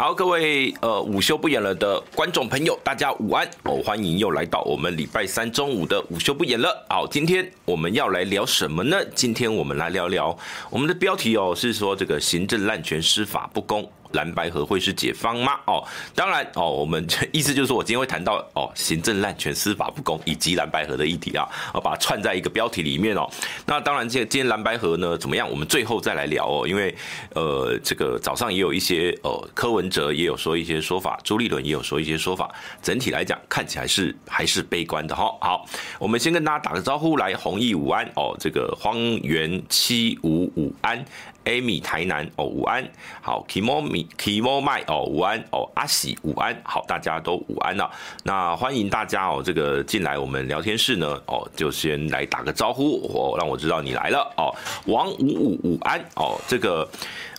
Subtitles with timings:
[0.00, 6.86] 好，各位呃午休不演了的观众朋友，大家午安哦，欢迎又来到我们礼拜三中午的午休不演了。
[6.88, 8.96] 好，今天我们要来聊什么呢？
[9.14, 10.34] 今天我们来聊聊
[10.70, 13.86] 我们的标题哦，是说这个行政滥权、司法不公。
[14.12, 15.58] 蓝白合会是解方吗？
[15.66, 23.28] 哦，当然哦，我们 意思就是说我今天会谈到哦，行政滥权、司法不公以及蓝白合的议题啊，我把它串在一个标题里面哦。
[23.66, 25.48] 那当然，今今天蓝白合呢怎么样？
[25.50, 26.94] 我们最后再来聊哦，因为
[27.34, 32.50] 呃，这个早上也有一些呃，柯文哲也有说一些说法，朱立伦也有说一些说法，
[32.82, 35.32] 整体来讲看起来是还是悲观的哈。
[35.40, 35.64] 好，
[35.98, 41.04] 我们先跟大家打个招呼，来，弘毅午安哦，这个荒原七五五安。
[41.50, 42.88] Amy 台南哦，午安，
[43.20, 47.90] 好，Kimomi，Kimomi，哦，午安哦，阿喜午安，好，大家都午安了。
[48.22, 54.54] 那欢迎大家哦，这个进来我们聊天室呢哦，就先来打个招呼哦，让我知道你来了哦。
[54.86, 56.88] 王五五午安哦，这个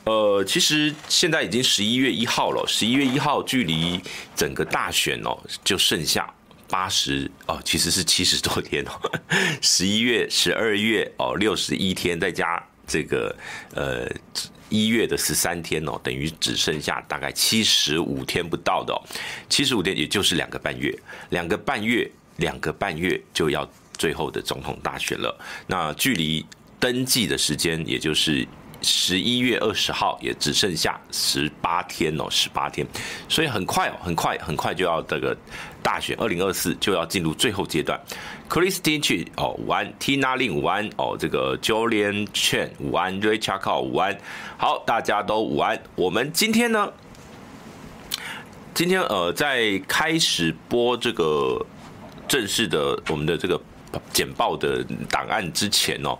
[0.03, 4.01] 呃，其实现在已经十一月一号了，十一月一号距离
[4.35, 6.29] 整个大选哦，就剩下
[6.69, 8.91] 八十哦，其实是七十多天哦，
[9.61, 12.61] 十一月、十二月哦，六十一天再加。
[12.91, 13.33] 这个
[13.73, 14.05] 呃
[14.67, 18.99] 一月的十三天哦，等于只剩下大概七十五天不到的哦，
[19.47, 20.93] 七十五天也就是两个半月，
[21.29, 25.39] 两个半月，两个半月就要最后的总统大选了。
[25.67, 26.45] 那距离
[26.79, 28.45] 登记的时间，也就是。
[28.81, 32.85] 十一月二十号也只剩下十八天哦，十八天，
[33.29, 35.35] 所以很快哦，很快很快就要这个
[35.83, 37.99] 大选二零二四就要进入最后阶段。
[38.49, 44.17] Christine 去哦，午安，Tina Lin 午安哦，这个 Julian Chen 午安，Ray Chako 午安，
[44.57, 45.81] 好，大家都午安。
[45.95, 46.91] 我们今天呢，
[48.73, 51.65] 今天呃，在开始播这个
[52.27, 53.61] 正式的我们的这个
[54.11, 56.17] 简报的档案之前哦。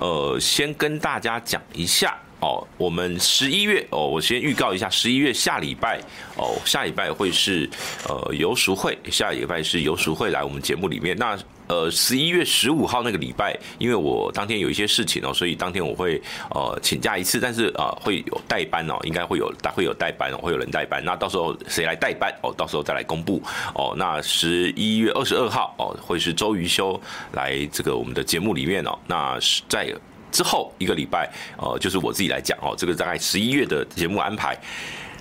[0.00, 6.00] 呃，先跟大家讲一下哦，我们十一月哦，我先预告一下，十一月下礼拜
[6.36, 7.68] 哦，下礼拜会是
[8.08, 11.16] 呃游淑会，下礼拜是游淑会来我们节目里面。
[11.16, 11.38] 那
[11.70, 16.20] 呃十一月十五号那个礼拜，因为我当天有一些事情哦，所以当天我会
[16.50, 21.00] 呃请假一次，但是啊、呃、会有代班哦，应该会有会有代班哦，会有人代班。
[21.04, 23.40] 那到时候谁来代班哦，到时候再来公布
[23.72, 23.94] 哦。
[23.96, 27.00] 那十一月二十二号哦，会是周瑜修
[27.32, 28.98] 来这个我们的节目里面哦。
[29.06, 29.94] 那是在
[30.32, 34.58] 之后一个礼拜，呃，就是我自己来讲哦，这个大概十一月的节目安排。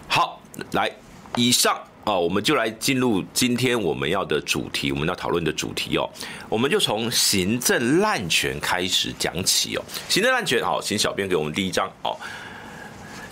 [0.08, 0.90] 好，来，
[1.36, 6.10] 以上啊，我们就来进入今天我们要的主题，我们要讨论的主题哦，
[6.50, 9.84] 我们就从行政滥权开始讲起哦。
[10.08, 12.18] 行政滥权，好，请小编给我们第一章哦。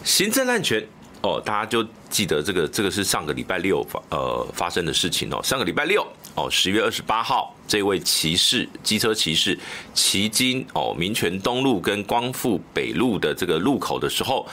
[0.03, 0.87] 行政滥权
[1.23, 6.05] 哦，大家就记得这个，这个是上个礼拜六发呃发生的事情哦，上个礼拜六。
[6.35, 9.57] 哦，十月二十八号，这位骑士机车骑士
[9.95, 14.47] 骑经哦民权东路跟光复北路的这个路口的时候，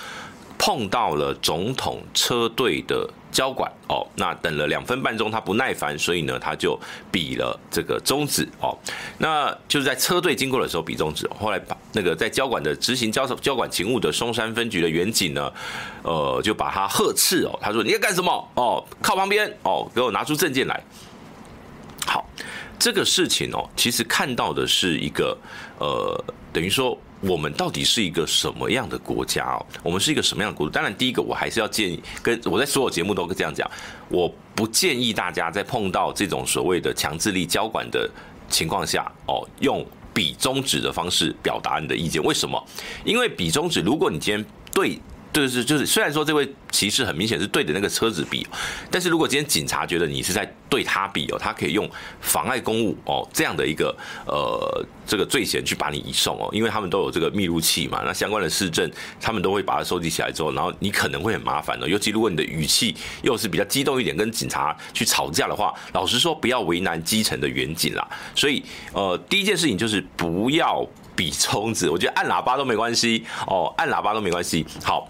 [0.59, 6.79] 碰到了总统车队的交管哦，那等了两分半钟，他不耐烦，所以呢，他就
[7.11, 8.77] 比了这个中指哦，
[9.19, 11.29] 那就是在车队经过的时候比中指。
[11.39, 15.53] 后来把那个在交管的执行交交管勤务的松山分局的员警呢，
[16.03, 20.81] 呃，就把他呵斥哦，他说你要干什么哦，靠旁边哦，给我拿出证件来。
[22.07, 22.25] 好，
[22.79, 25.37] 这个事情哦，其实看到的是一个，
[25.79, 26.97] 呃，等于说
[27.27, 29.67] 我们到底是一个什么样的国家哦？
[29.83, 30.73] 我们是一个什么样的国度？
[30.73, 33.71] 当然，第一个我还是要建议，跟我在所有节目都这样讲，
[34.09, 38.11] 我不建议大家在碰到这种所谓的强制力交管的
[38.49, 42.23] 情况下哦，用比中指的方式表达你的意见。
[42.23, 42.63] 为什么？
[43.05, 44.99] 因为比中指，如果你今天对。
[45.35, 48.47] 就是就是，虽然说这位骑士很明显是对着那个车子比，
[48.89, 51.91] 但是如果今天警察觉得你是在对他比哦，他可以用
[52.21, 53.95] 妨碍公务哦这样的一个
[54.27, 58.89] 呃这个罪嫌去把你移送哦，因为他们都有这个密录器嘛，那相关的市政
[59.21, 68.09] 他们都会把它收集起来之后，然后你可能会很麻烦的，尤其如果你的语气又是比较激动一点，跟警察去吵架的话，老实说不要为难基层的员警啦。
[68.37, 70.89] 所以呃第一件事情就是不要。
[71.17, 74.67] 比中指，我觉得按喇叭都没关系哦，按喇叭都没关系。
[74.83, 75.09] 好，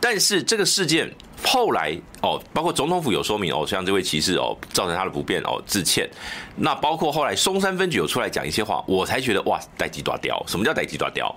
[0.00, 1.10] 但是这个事件
[1.42, 6.08] 后来哦，包括总统府有说明哦，像这位骑士哦，造成他的不便哦，致歉。
[6.56, 10.42] 那包括后来松山分局有出来讲一些话，我才觉得哇，代志大条。
[10.46, 11.34] 什么叫代志大条？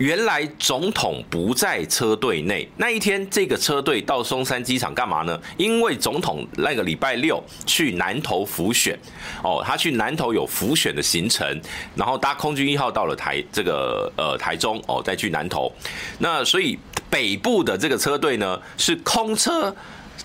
[0.00, 5.38] 原来总统不在车队内那一天，这个车队到松山机场干嘛呢？
[5.58, 8.98] 因为总统那个礼拜六去南投浮选，
[9.44, 11.46] 哦，他去南投有浮选的行程，
[11.94, 15.70] 然后搭空军一号到了台这个呃台中哦，再去南投。
[16.18, 16.78] 那所以
[17.10, 19.76] 北部的这个车队呢是空车，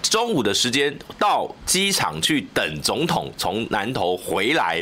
[0.01, 4.81] 中午的时间到机场去等总统从南投回来，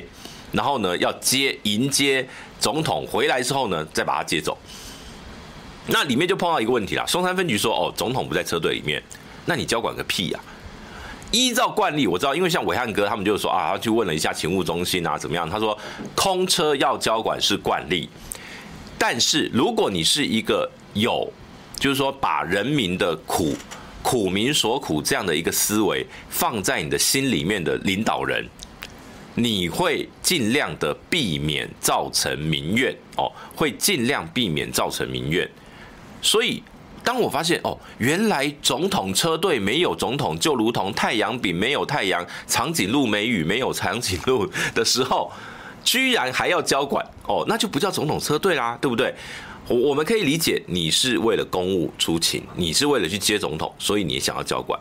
[0.52, 2.24] 然后呢要接迎接
[2.60, 4.56] 总统回来之后呢再把他接走。
[5.88, 9.04] 那里面就碰到一个问题啦，松山分局说，哦，总统不在车队里面，
[9.46, 10.40] 那你交管个屁呀！
[11.32, 15.50] 依照惯例，我知道，因为像伟汉哥他们就说啊，他去问了一下勤务中心啊，怎么样？
[15.50, 15.78] 他说
[16.16, 18.08] 空车要交管是惯例，
[18.98, 21.28] 但是如果你是一个有，
[21.78, 23.56] 就是说把人民的苦
[24.02, 28.48] 苦民所苦这样的一个思维放在你的心里面的领导人，
[29.34, 35.50] 你会尽量的避免造成民怨哦，会尽量避免造成民怨，
[36.24, 36.64] 所以。
[37.06, 45.30] 当我发现哦，原来总统车队没有总统，就如同太阳饼没有太阳，长颈鹿没雨没有长颈鹿的时候，
[45.84, 49.14] 居然还要交管哦，那就不叫总统车队啦，对不对？
[49.68, 54.80] 我我们可以理解，你是为了公务出勤，你是为了去接总统，所以你也想要交管，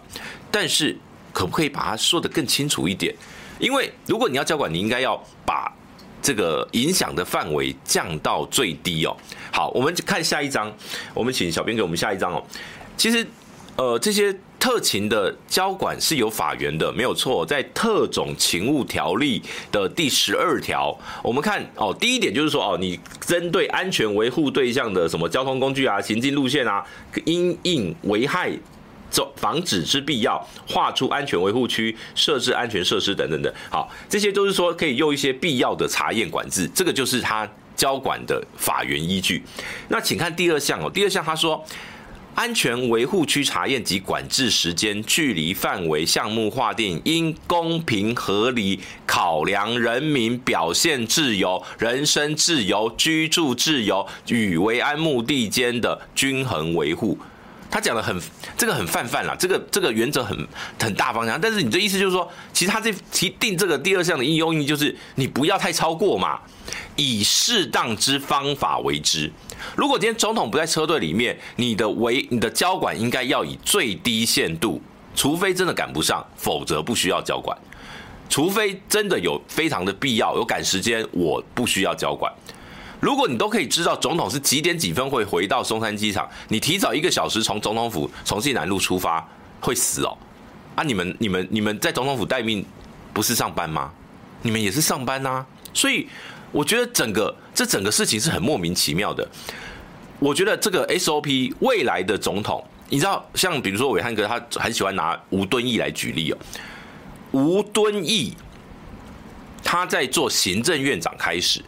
[0.48, 0.96] 但是
[1.32, 3.12] 可不可以把它说得更清楚一点？
[3.58, 5.72] 因为如果你要交管，你应该要把。
[6.22, 9.14] 这个影响的范围降到最低哦。
[9.52, 10.72] 好，我们看下一张，
[11.12, 12.42] 我们请小编给我们下一张哦。
[12.96, 13.26] 其实，
[13.76, 19.42] 呃，这些特勤的交管是有法源的，没有错，在特种勤务条例
[19.72, 26.84] 的第十二条，我们看哦，第一点就是说哦，你针对安全维护对象的什么交通工具啊、行进路线啊，
[27.24, 28.52] 因应危害。
[29.36, 33.52] 防止之必要，划出安全维护区，设置安全设施等等等。
[33.68, 39.42] 好，这些都是说可以用一些必要的查验管制，这个就是他交管的法源依据。
[39.88, 41.62] 那请看第二项哦，第二项他说，
[42.34, 57.18] 安全维护区查验及管制时间、距离、范围、项目划定，应公平合理考量人民表现自由、人身自由、居住自由与维安目的间的均衡维护。
[57.72, 58.14] 他讲的很，
[58.54, 60.46] 这个很泛泛啦，这个这个原则很
[60.78, 66.38] 很大方向，但是你的意思就是说，其实他这提定这个第二项的应用意就是你不要太超过嘛，
[66.96, 69.32] 以适当之方法为之。
[69.74, 74.78] 如果今天总统不在车队里面，你的维你的交管应该要以最低限度，
[75.14, 77.56] 除非真的赶不上，否则不需要交管，
[78.28, 82.30] 除非真的有非常的必要，有赶时间，我不需要交管。
[83.02, 89.28] 如果你都可以知道总统是几点几分会回到松山机场，你提早一个小时从总统府重庆南路出发
[89.60, 90.16] 会死哦！
[90.76, 92.64] 啊，你们、你们、你们在总统府待命
[93.12, 93.92] 不是上班吗？
[94.42, 95.44] 你们也是上班呐！
[95.74, 96.06] 所以
[96.52, 99.28] 我觉得整个这整个事情是很莫名其妙的。
[100.20, 106.38] 我觉得这个 SOP 未来的总统，你知道，像比如说伟汉哥，他很喜欢拿吴敦义来举例哦。
[107.32, 108.32] 吴敦义
[109.64, 111.60] 他在做行政院长开始。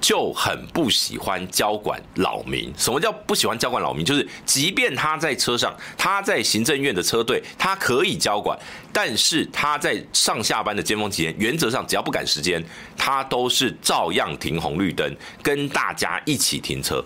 [0.00, 2.72] 就很不喜欢交管扰民。
[2.76, 4.04] 什么叫不喜欢交管扰民？
[4.04, 8.58] 就是即便他在车上，他在行政院的车队，他可以交管，
[8.92, 12.64] 但是他在上下班的尖峰期间，原则上只要不赶时间，
[12.96, 17.04] 他都是照样停红绿灯，跟大家一起停车。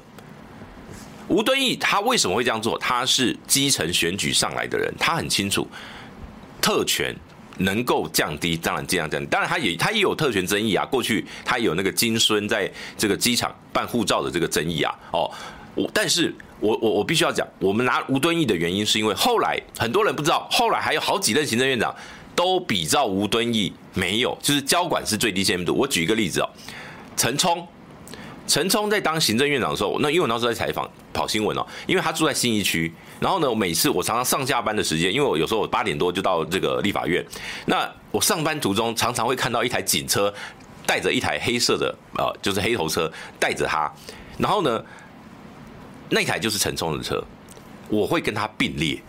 [1.27, 2.79] 吴敦义他为什么会这样做？
[2.79, 5.67] 他是基层选举上来的人，他很清楚
[6.61, 7.15] 特权。
[7.59, 9.27] 能够降低，当然这样降低。
[9.27, 10.85] 当然，他也他也有特权争议啊。
[10.85, 14.95] 过去他有那个金孙在这个机场办护照的这个争议啊。
[15.13, 15.31] 哦，
[15.75, 21.95] 我但是我我我必须要讲，我们拿吴敦义的原因是因为后来很多人不知道，后来还有好几任行政院长
[22.35, 25.75] 都比照吴敦义没有，就是交管是最低限度。
[25.75, 26.49] 我举一个例子哦，
[27.17, 27.67] 陈冲。
[28.47, 37.25] 陈冲在当行政院长的时候，那因为我那时候在采访跑新闻哦，因为他住在信义区，然后呢，每次我常常上下班的时间，因为我有时候我八点多就到这个立法院，
[37.67, 40.33] 那我上班途中常常会看到一台警车
[40.87, 43.11] 带着一台黑色的呃，就是黑头车
[43.41, 43.91] 带着他，
[44.37, 44.85] 然后呢，
[46.11, 47.25] 那台就是陈冲的车，
[47.89, 49.03] 我会跟他并列。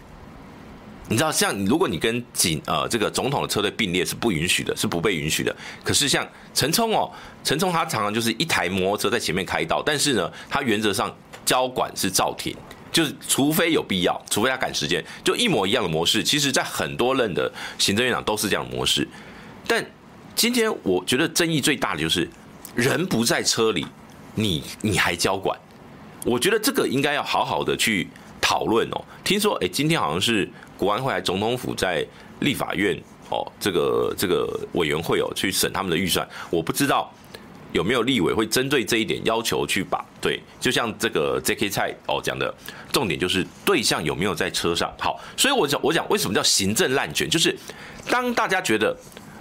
[1.07, 5.55] 你知道，像如果你跟警呃这个总统的车队并列是不允许的，是不被允许的。
[5.83, 7.11] 可是像陈冲哦，
[7.43, 12.55] 陈冲他常常就是一台摩托车在前面开道，但是呢，他原则上交管是照停，
[12.91, 16.23] 就是除非有必要，除非他赶时间，就一模一样的模式。
[16.23, 19.07] 其实，在很多任的行政院长都是这样的模式。
[19.67, 19.85] 但
[20.33, 22.27] 今天我觉得争议最大的就是
[22.73, 23.85] 人不在车里，
[24.33, 25.55] 你你还交管，
[26.25, 28.07] 我觉得这个应该要好好的去
[28.41, 29.05] 讨论哦。
[29.23, 30.49] 听说哎，今天好像是。
[30.77, 32.05] 国安会来总统府在
[32.39, 32.95] 立法院
[33.29, 37.11] 哦，这个这个委员会哦去审他们的预算，我不知道
[37.71, 41.69] 有没有立委会针对这一点要求去把对，就像这个 J.K.
[41.69, 42.53] 蔡哦讲的
[42.91, 44.93] 重点就是对象有没有在车上。
[44.99, 47.55] 好，所以我讲我讲为什么叫行政滥权，就是
[48.09, 48.95] 当大家觉得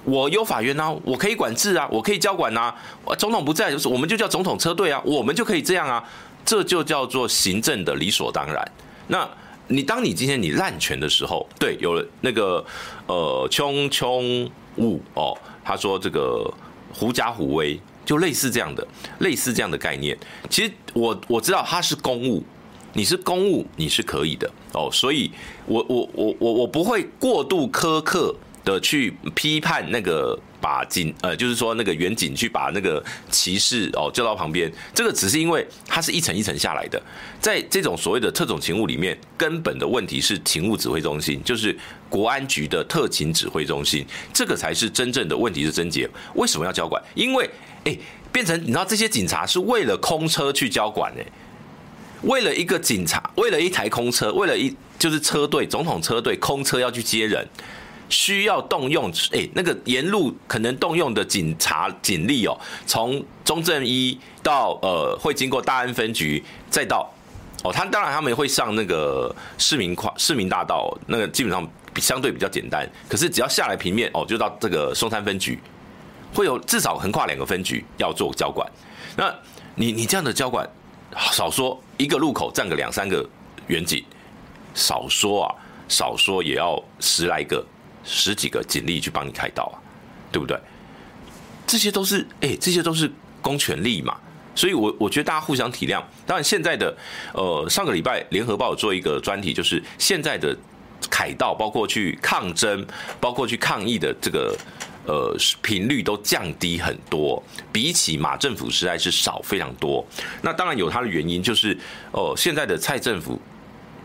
[0.05, 2.75] 我有法源啊，我可以管制啊，我可以交管啊，
[3.19, 6.03] 总统不在就是我们就叫总统车队啊，我们就可以这样啊，
[6.45, 8.67] 这就叫做行政的理所当然。
[9.09, 9.29] 那。
[9.68, 12.64] 你当你今天你滥权的时候，对，有了那个
[13.06, 14.44] 呃，穷穷
[14.76, 16.52] 物哦，他说这个
[16.92, 18.87] 狐假虎威，就类似这样的，
[19.21, 20.16] 类似这样的概念。
[20.49, 22.44] 其实我我知道他是公务，
[22.92, 24.88] 你是公务，你是可以的哦。
[24.92, 25.30] 所以
[25.66, 30.38] 我我我我我不会过度苛刻的去批判那个。
[30.64, 36.99] 把警呃，就是说那个远警去把那个骑士哦叫到旁边，这个只是因为它是一层一层下来的，
[37.38, 41.76] 在这种所谓的特种勤务里面，根本的问题是勤务指挥中心，就是
[42.09, 46.09] 国安局的特勤指挥中心，这个才是真正的问题是症结。
[46.35, 47.02] 为什么要交管？
[47.14, 47.50] 因为
[47.85, 47.94] 哎，
[48.33, 51.26] 变成你知道这些警察是为了空车去交管哎，
[52.23, 57.47] 为了一个警察，为了一台空车，为了一就是车队总统车队空车要去接人。
[58.09, 67.11] 需要动用诶，那个沿路可能动用的警察警力哦，从中正一到呃，会经过大安分局，再到
[67.63, 72.89] 哦，他当然他们会上那个市民跨市民大道，那个基本上比相对比较简单。
[73.09, 75.59] 可是只要下来平面哦，就到这个松山分局，
[76.35, 78.71] 会有至少横跨两个分局要做交管。
[79.17, 79.35] 那
[79.75, 80.69] 你你这样的交管，
[81.33, 83.27] 少说一个路口站个两三个
[83.67, 84.05] 员警，
[84.75, 85.55] 少说啊，
[85.89, 87.65] 少说也要十来个。
[88.05, 89.77] 十几个警力去帮你开道啊，
[90.31, 90.59] 对不对？
[91.67, 94.15] 这些都是哎、这些都是公权力嘛，
[94.55, 96.03] 所以我我觉得大家互相体谅。
[96.27, 96.95] 当然，现在的
[97.33, 100.55] 呃，上个礼拜联合报做一个专题，就是现在的
[101.11, 102.87] 凯道，包括去抗争，
[103.19, 104.55] 包括去抗议的这个
[105.07, 107.43] 呃频率都降低很多，
[107.73, 110.07] 比起马政府时代是少非常多。
[110.43, 111.73] 那当然有它的原因，就是
[112.13, 113.41] 哦、呃，现在的蔡政府。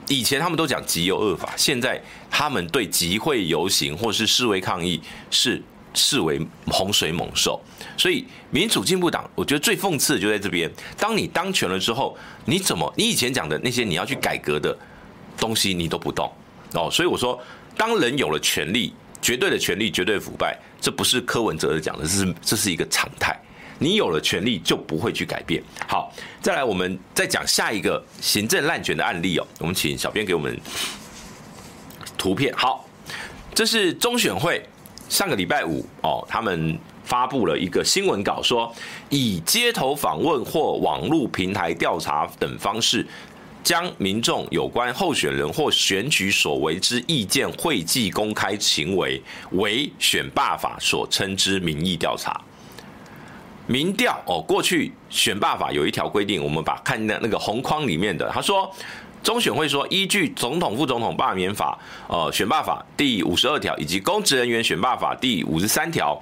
[0.10, 5.00] 以前他们都讲极右恶法，现在他们对集会游行或是示威抗议
[5.30, 5.62] 是
[5.94, 7.62] 视为洪水猛兽，
[7.96, 10.70] 所以民主进步党，我觉得最讽刺的就在这边。
[10.98, 14.76] 当你当权了之后，你怎么你以前讲的那些你要去改革的
[15.38, 16.32] 东西你都不动
[16.74, 16.90] 哦？
[16.92, 17.40] 所以我说，
[17.78, 23.40] 当人有了权力，绝对的权力，绝对腐败，这不是柯文哲讲的，这是这是一个常态。
[23.80, 25.64] 你有了权力就不会去改变。
[25.88, 29.48] 好，再来，我们再讲下一个行政滥权的案例哦。
[29.60, 30.56] 我们请小编给我们
[32.18, 32.54] 图片。
[32.56, 32.86] 好，
[33.56, 34.62] 这是中选会
[35.08, 38.72] 上个礼拜五哦，他们发布了一个新闻稿，说
[39.10, 43.06] 以街头访问或网络平台调查等方式，
[43.64, 49.22] 将民众有关候选人或选举所为之意见汇集公开行为，
[49.52, 52.40] 为选罢法所称之民意调查。
[53.70, 58.68] 民调哦，过去选罢法有一条规定，我们把看那那个红框里面的，他说
[59.22, 66.20] 中选会说，依据总统、副总统罢免法、呃选罢法第五十二条以及公职人员选罢法第五十三条，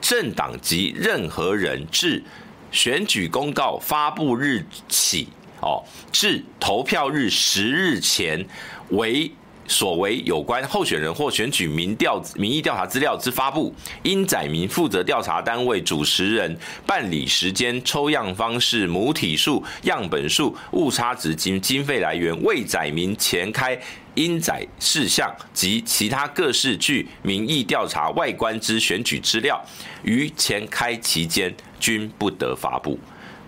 [0.00, 2.24] 政党及任何人自
[2.72, 5.28] 选举公告发布日起
[5.60, 8.46] 哦，至投票日十日前
[8.92, 9.30] 为。
[9.68, 13.72] 所为有关候选人或选举民调民意调查资料之发布，
[14.02, 23.78] 应载明负责调查单位主持人办理时间、抽样方式、母体数、样本数、误差值及经费来源，未载明前开
[24.14, 29.62] 应载事项及其他各式具民意调查外观之选举资料，
[30.02, 32.98] 于前开期间均不得发布。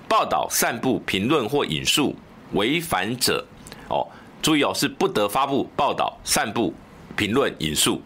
[0.06, 2.14] 报道、散布、评论或引述
[2.52, 3.44] 违反者，
[3.88, 4.06] 哦。
[4.42, 6.72] 注意哦，是不得发布报道、散布、
[7.14, 8.00] 评论、引述，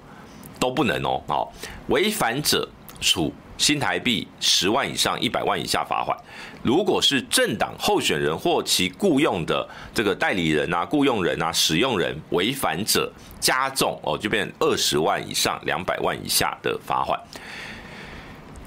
[0.59, 1.23] 都不能哦。
[1.29, 1.53] 好，
[1.89, 2.69] 违反者
[3.01, 6.17] 处新台币十万以上一百万以下罚款。
[6.63, 17.21] 如果是政党候选人或其雇用的这个代理人啊、雇用人啊、使用人违反者，加重哦，就变二十万以上两百万以下的罚款。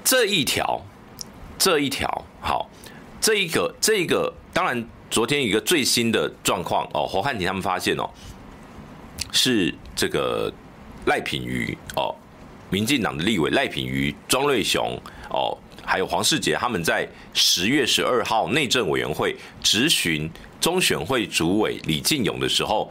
[0.02, 0.80] 这一条，
[1.58, 2.70] 这一条，好，
[3.20, 4.88] 这一个，这一个，当然。
[5.10, 8.08] 昨天一个最新的状况哦，侯汉廷他们发现哦，
[9.32, 10.52] 是这个
[11.06, 12.14] 赖品妤哦，
[12.68, 15.00] 民进党的立委赖品妤、庄瑞雄
[15.30, 22.90] 哦，还有黄世杰他们在十月十二号内政委员会质询中选会主委李进勇的时候，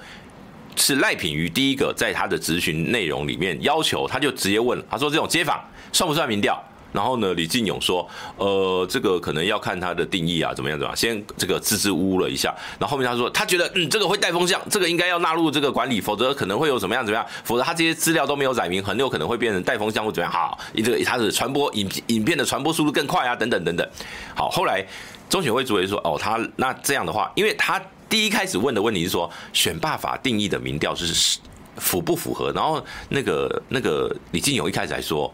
[0.75, 6.61] 是赖品妤第一个在他的质询内容里面要求，他就直接问，他说这种街访算不算民调？
[6.93, 10.79] 然后呢，李进勇说：“呃，这个可能要看他的定义啊，怎么样？
[10.79, 10.95] 怎么样？
[10.95, 12.55] 先这个支支吾吾了一下。
[12.79, 17.25] 然后后面他说，他觉得嗯，这个会带风向，这个应该要纳入这个管理，否则可能会有怎么样怎么样？
[17.43, 20.31] 否则他这些资料都没有载明，很有可能会变成带风向或怎么样？
[20.31, 23.87] 好，这个他的传播影影片的传播速度更快啊，等等等等。
[24.33, 24.83] 好，后来
[25.29, 27.79] 中选会主委说，哦，他那这样的话，因为他
[28.09, 31.39] 第一开始问的问题是说，选罢法定义的民调是
[31.75, 32.51] 符不符合？
[32.53, 35.31] 然后那个那个李进勇一开始还说。”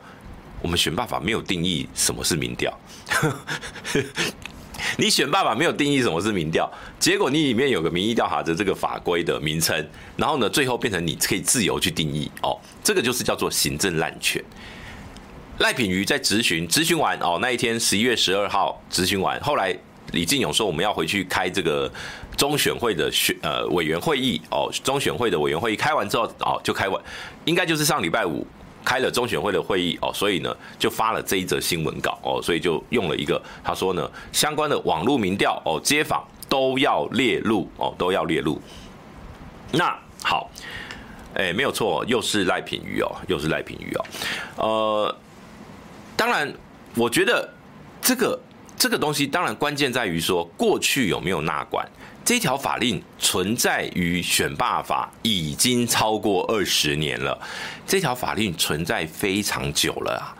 [0.64, 2.76] 我们选罢法没有定义什么是民调，
[4.98, 14.42] 你选罢法没有定义什么是民调，结果你里面有个民意调查的这个法规的名称，然后呢，最后变成你可以自由去定义哦，这个就是叫做行政滥权。
[15.60, 19.78] 赖品妤在质询质询完哦，那一天十一月十二号质询完，后来
[20.12, 21.92] 李进勇说我们要回去开这个
[22.36, 27.00] 中选会的选呃委员会议哦，中选会的委员会议开完之后哦就开完，
[27.46, 28.46] 应该就是上礼拜五
[28.84, 38.62] 开了中选会的会议哦，所以呢就发了这一则新闻稿哦，所以就用了一个他说呢相关的网络民调哦街访都要列入哦都要列入，
[39.72, 40.50] 那好，
[41.34, 44.06] 哎没有错，又是赖品妤哦，又是赖品妤哦，
[44.58, 45.16] 呃，
[46.16, 46.54] 当然
[46.96, 47.50] 我觉得
[48.02, 48.40] 这个。
[48.76, 51.88] 这个东西当然关键在于说，过去有没有纳管。
[52.26, 57.38] 这条法令存在于选罢法已经超过二十年了，
[57.86, 60.32] 这条法令存在非常久了啊。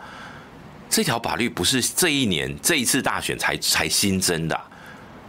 [0.88, 4.58] 这条法律不是这一年这一次大选才才新增的。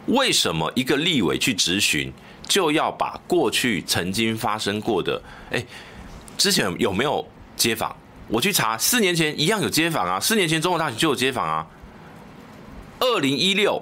[0.05, 2.13] 为什么一个立委去质询
[2.47, 5.21] 就要把过去曾经发生过的？
[5.51, 5.65] 哎，
[6.37, 7.93] 之前有没有街访？
[8.27, 10.19] 我去查，四年前一样有街访啊。
[10.19, 11.65] 四年前中国大学就有街访啊。
[12.99, 13.81] 二零一六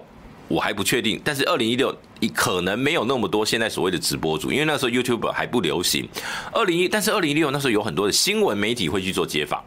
[0.53, 1.91] 我还不确定，但是二零一六
[2.36, 6.07] 可能没有那么多现在所谓的直播主，因为那时候 YouTube 还不流行。
[6.51, 9.60] 二零一，但是二零一六那时候有很多的新闻媒体会去做街访。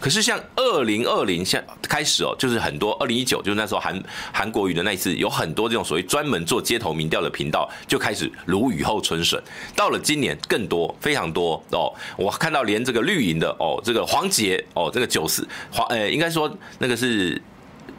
[0.00, 4.02] 可是像二零二零像开始哦，就是很多二零一九就是那时候韩
[4.32, 9.40] 韩国瑜的那一次，有很多这种所谓专门做街头民调的频道就开始如雨后春笋。
[9.76, 17.40] 到了今年更多，非常多哦，我看到连这个绿营的哦，这个黄杰哦，这个九四黄呃，应该说那个是。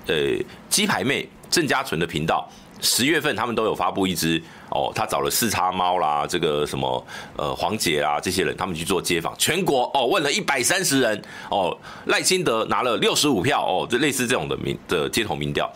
[0.10, 0.16] 呃，
[0.70, 2.48] 鸡排妹郑家纯的频道，
[2.82, 11.76] 十月份他们都有发布一支哦，他找了四叉猫啦，这个什么呃黄捷啦这些人，他们去做街访，全国哦问了一百三十人哦，
[12.06, 15.72] 赖清德拿了六十五票哦，就类似这种的民的街头民调，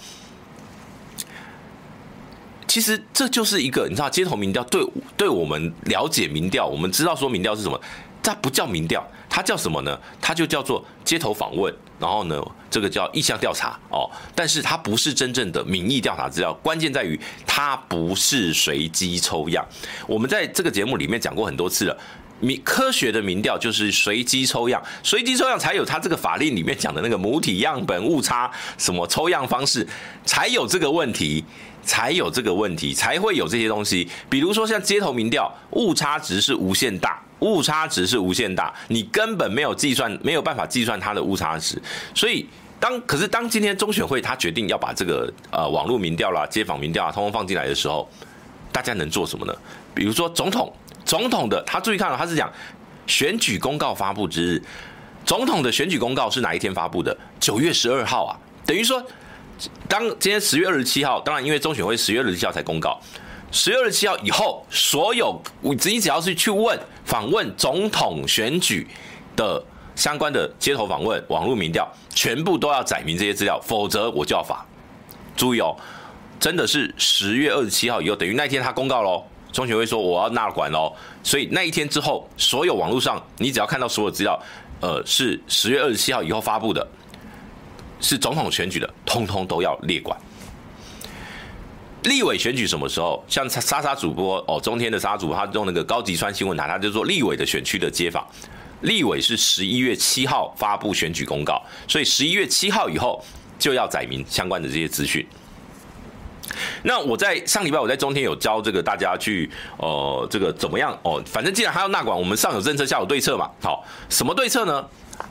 [2.68, 4.86] 其实这就是一个你知道街头民调对
[5.18, 7.80] 对我们了解民调，我们知道说民调是什么，
[8.22, 10.00] 它不叫民调，它叫什么呢？
[10.20, 11.74] 它就叫做街头访问。
[12.02, 19.64] 然后呢，这个叫意向调查哦，但是它不是真正的民意调查资料，关键在于它不是随机抽样。
[20.08, 21.96] 我们在这个节目里面讲过很多次了，
[22.40, 29.88] 民科学的民调就是随机抽样，随机抽样才有它这个法令里面讲的那个母体样本误差什么抽样方式，
[30.26, 31.46] 才有这个问题，
[31.84, 34.10] 才有这个问题，才会有这些东西。
[34.28, 37.22] 比如说像街头民调，误差值是无限大。
[37.42, 41.80] 误差值是无限大，你根本没有计算，没有办法计算它的误差值。
[42.16, 42.48] 所以
[42.80, 48.10] 当可是当今天中选会他决定要把这个呃网络民调啦、街访民调啊，通通放进来的时候，
[48.72, 49.54] 大家能做什么呢？
[49.94, 50.74] 比如说总统，
[51.06, 52.52] 总统的他注意看了，他是讲
[53.06, 54.64] 选举公告发布之日，
[55.26, 57.16] 总统的选举公告是哪一天发布的？
[57.40, 59.04] 九月十二号啊，等于说
[59.88, 63.00] 当今天十月二十七号，当然因为中选会十月二十七号才公告。
[63.52, 68.88] 十月二十七号以后，所有你只要是去问访问总统选举
[69.36, 69.62] 的
[69.94, 71.86] 相关的街头访问、网络民调，
[72.16, 74.66] 全部都要载明这些资料，否则我就要罚。
[75.36, 75.76] 注意哦，
[76.40, 84.42] 真的是十月二十七号以后，等于那天他公告喽，中选会说我要纳管喽，所以那一天之后，所有网络上你只要看到所有资料，
[84.80, 86.88] 呃，是十月二十七号以后发布的，
[88.00, 90.18] 是总统选举的，通通都要列管。
[92.04, 93.24] 立委选举什么时候？
[93.28, 98.26] 像莎莎主播哦，中天的莎主，他用那个高级川新闻台，他就说立委的选区的街访，
[98.82, 103.24] 立委是十一月七号发布选举公告，所以十一月七号以后
[103.60, 105.26] 就要载明相关的这些资讯。
[106.84, 113.50] 那我在上礼拜我在中天有教这个大家去呃这个怎么样哦，反正既然还要纳管，我们上有政策下有对策嘛。
[113.62, 114.84] 好，什么对策呢？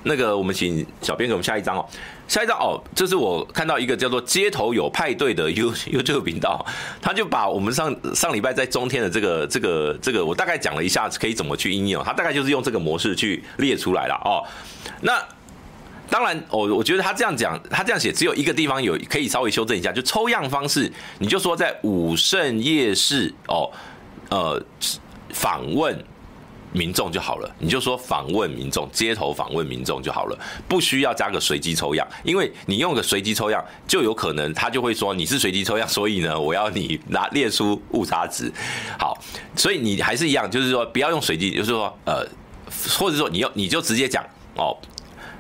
[0.05, 1.85] 那个我们请小编给我们下一张哦。
[2.31, 6.65] 下一张哦，这是我看到一个叫做“街头有派对”的 YouTube 频道，
[7.03, 14.47] 他就把我们上上礼拜在中天的这个这个这个，我大概讲了一下可以怎么去应用，他大概就是用这个模式去列出来了哦。
[15.01, 15.21] 那
[16.09, 20.89] 当然，哦，我觉得他这样讲，他这样写只有一个地方有可以稍微修正一下，就抽样方式，
[21.19, 23.69] 你就说在武圣夜市哦，
[24.29, 24.63] 呃，
[25.31, 26.01] 访问。
[26.73, 38.53] 民众就好了，你就说访问民众，街头访问民众就好了，不需要加个随机抽样，因为你用个随机抽样，就有可能他就会说你是随机抽样，所以呢，我要你拿列出误差值。
[38.99, 39.17] 好，
[39.57, 42.27] 所以你还是一样，就是说不要用随机，就是说呃，
[42.99, 44.77] 或者说你要你就直接讲哦，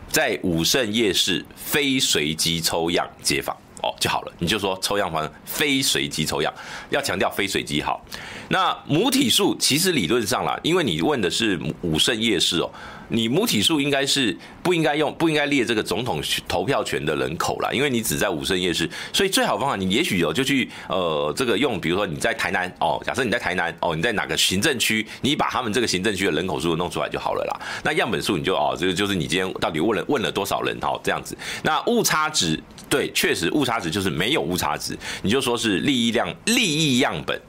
[0.08, 3.56] 在武圣夜市非随机抽样街访。
[3.82, 6.52] 哦，就好了，你就说抽样方非随机抽样，
[6.90, 8.04] 要强调非随机好。
[8.48, 12.70] 那母体数其实理论上啦，因为你问的是武圣夜市哦，
[13.10, 27.60] 你母体数应该是不应该用，不应该列这个总统投票权的人口啦，因为你只在武圣夜市，所以最好方法，你也许有就去呃这个用，比如说你在台南哦，假设你在台南哦，你在哪个行政区，你把他们这个行政区的人口数弄出来就好了啦。
[27.82, 31.36] 那样本数你就哦，这个就是你今天到底问了问了多少人哦，这样子。
[31.62, 37.40] 那误差值对，确实误差值就是没有误差值，你就说是利益量利益样本。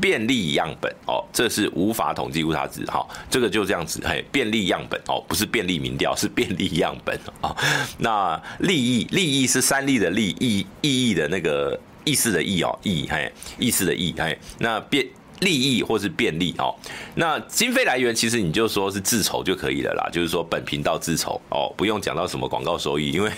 [0.00, 7.54] 便利样本哦，这是无法统计误差值哈，这个就这样子嘿，便利样本哦，不是便利民调，是便利样本啊。
[7.98, 15.06] 那利益利益是三利的利意意义的那个意思的意哦意嘿意思的意嘿，那便
[15.40, 16.74] 利益或是便利哦，
[17.14, 23.30] 那经费来源其实你就说是自筹就可以了啦，就是说本频道自筹哦，不用讲到什么广告收益，因为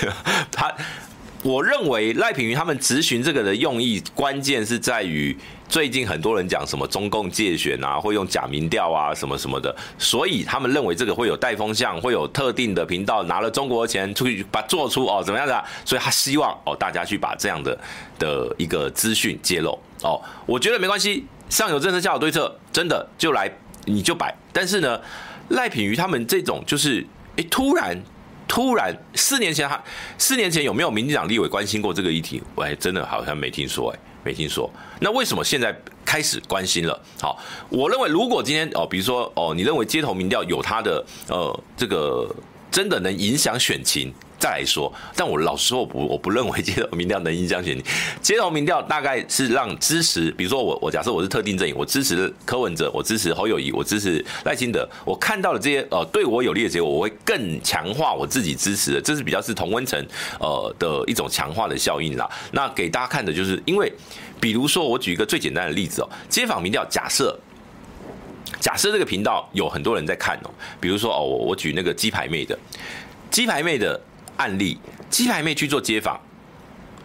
[0.50, 0.74] 他。
[1.42, 5.34] 我认为赖品妤他们质询这个的用意，关键是在于
[5.70, 17.78] 最近很多人讲什么中共借选啊，会用假民调啊，什么什么的，所以他们认为这个会有带风向，会有特定的频道拿了中国钱出去把做出哦怎么样的，所以他希望哦大家去把这样的
[18.18, 23.50] 的一个资讯揭露哦，我觉得没关系，上有政策下有对策，真的就来
[23.86, 25.00] 你就摆，但是呢
[25.48, 27.98] 赖品妤他们这种就是诶突然。
[28.50, 29.80] 突然，四年前还
[30.18, 32.42] 四年前有没有民进党立委关心过这个议题？
[32.56, 34.68] 我还真的好像没听说，哎，没听说。
[34.98, 35.72] 那为什么现在
[36.04, 37.00] 开始关心了？
[37.20, 42.28] 好，我认为如果今天哦，比如说哦，你认为街头民调有它的呃这个
[42.72, 44.12] 真的能影响选情？
[44.40, 47.84] 再来说，但我老实说，我不我不认为街头民调能影响选情。
[48.22, 60.02] 街头民调大概是让支持，比如说我我假设我是特定阵营，我支持柯文哲，我支持侯友谊，我支持赖清德，我看到了这些呃对我有利的结果，我会更强化我自己支持的，这是比较是同温层
[60.38, 62.26] 呃的一种强化的效应啦。
[62.52, 63.92] 那给大家看的就是，因为
[64.40, 67.38] 比如说我举一个最简单的例子哦，街访民调，假设
[68.58, 70.50] 假设这个频道有很多人在看哦，
[70.80, 72.58] 比如说哦我我举那个鸡排妹的
[73.30, 74.00] 鸡排妹的。
[74.40, 74.78] 案例，
[75.10, 76.18] 鸡排妹去做街访，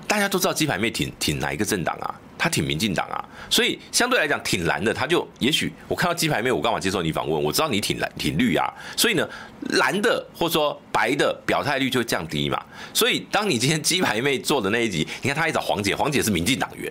[0.08, 2.16] 大家都知道鸡排妹挺挺哪一个政党啊？
[2.38, 3.20] 她挺民进党啊，
[3.50, 4.94] 所以相对来讲挺蓝的。
[4.94, 7.44] 她就也许我看到鸡排妹，我干嘛接受你访问？
[7.44, 9.28] 我知道你挺蓝挺绿啊，所以呢，
[9.72, 12.58] 蓝的或者说白的表态率就降低嘛。
[12.94, 16.90] 所以当你今天鸡排妹做的那一集， 你看她一找黄姐，黄姐是民进党员。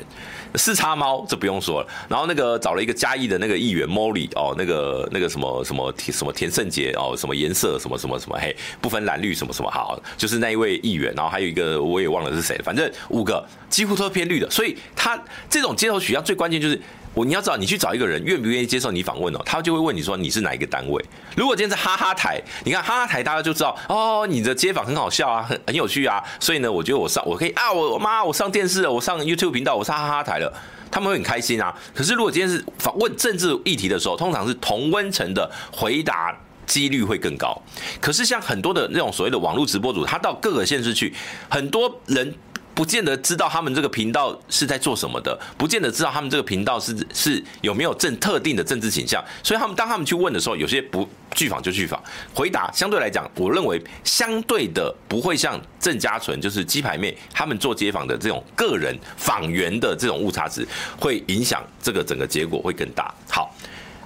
[0.56, 16.80] 四叉猫这不用说了，然后那个找了一个嘉义的那个议员 Molly 哦，那个那个什么什么田什么田胜杰哦，什么颜色什么什么什么嘿，不分蓝绿什么什么好，就是那一位议员，然后还有一个我也忘了是谁，反正五个几乎都是偏绿的，所以他这种街头取向最关键就是。
[17.14, 21.02] 我你要知道，你去找一个人愿不愿意接受你访问哦，他就会问你说你是哪一个单位。
[21.36, 26.20] 如果今天是哈哈台，你看哈哈台，大家就知道哦，你的街访很好笑啊，很很有趣啊。
[26.40, 30.52] 所以呢，我觉得我上我可以啊，我我妈我上电视了，我上 YouTube 频道，我上哈哈台了，
[30.90, 31.72] 他们会很开心啊。
[31.94, 37.56] 可是如果今天是访问政治议题的时候，通常是同温层的回答几率会更高。
[38.00, 41.14] 可是像很多的那种所谓的网络直播主，他到各个县市去，
[41.48, 42.34] 很多人。
[42.74, 52.02] 不见得知道他们这个频道是在做什么的，不见得知道他们这个频道是是有没有政特定的政治倾向，所以他们当他们去问的时候，有些不拒访就拒访，
[52.34, 60.66] 回答相对来讲，我认为相对的不会像郑家纯就是鸡排妹他们做街访的这种个人访员的这种误差值，
[60.98, 63.14] 会影响这个整个结果会更大。
[63.30, 63.54] 好，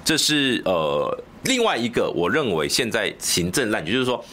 [0.04, 4.24] 这是呃另外一个我认为现在行政烂局，就是说。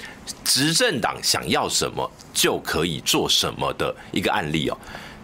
[0.43, 4.75] 执政党想要什么就可以做什么的一个案例哦。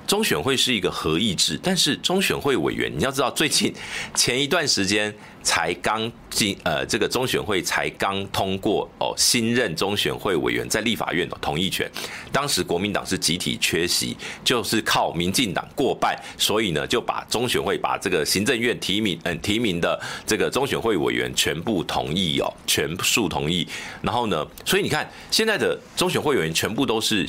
[0.05, 3.73] 中选会是一个合议制，但是中选会委员，你要知道，最近
[4.13, 5.11] 前一段时间
[5.43, 11.89] 才刚进呃，这个中选会才刚通过哦，新任中选会委员在立法院的同意权，
[12.31, 23.67] 当时国民党是集体缺席，就是靠民进党过半，所以呢就把中选会把这个行政院提名嗯提名的这个中选会委员全部同意哦，全数同意，
[24.01, 27.27] 然后呢，所以你看现在的中选会委员全部都是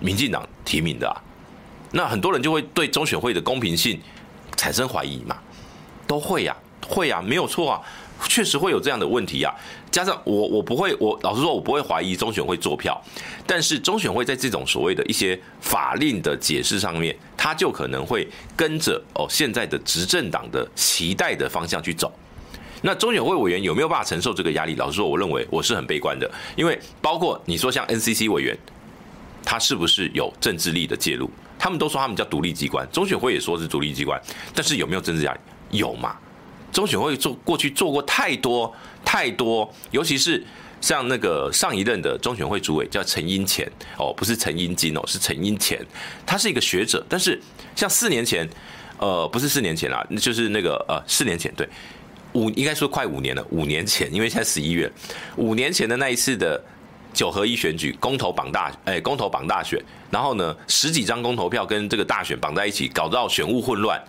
[0.00, 1.14] 民进党提名的啊。
[1.92, 4.00] 那很多人就会对中选会的公平性
[4.56, 5.38] 产生怀疑嘛，
[6.08, 6.56] 都会呀，
[6.86, 7.80] 会啊，没有错啊，
[8.28, 9.54] 确实会有这样的问题啊。
[9.90, 13.00] 加上我，我不会，我老实说，我不会怀疑中选会做票，
[13.46, 22.12] 但是中选会在这种所谓的一些法令的解释上面，他就可能会跟着哦现在的执政党的期待的方向去走。
[22.82, 24.74] 那中选会委员有没有办法承受这个压力？
[24.74, 28.58] 老实说，我认为我是很悲观的，因为包括你说像 NCC 委员，
[29.44, 31.30] 他是不是有政治力的介入？
[31.56, 34.20] 他们都说他们叫独立机关，中选会也说是独立机关，
[34.52, 35.38] 但是有没有政治压力？
[35.70, 36.16] 有嘛？
[36.74, 38.70] 中选会做过去做过太多
[39.04, 40.44] 太多，尤其是
[40.80, 45.80] 像那个上一任的中选会主委叫陈英前哦，不是陈英金哦，是陈英前，
[46.26, 47.40] 他是一个学者，但是
[47.76, 48.48] 像四年前，
[48.98, 51.68] 呃，不是四年前啦，就是那个呃四年前对，
[52.32, 54.90] 五应该说快五年了，五年前，因为现在十一月，
[55.36, 56.60] 五年前的那一次的
[57.12, 64.02] 九合一选举公投绑大，哎，公投绑大选，然后呢，十几张公投票跟这个大选绑在一起，搞到选务混乱，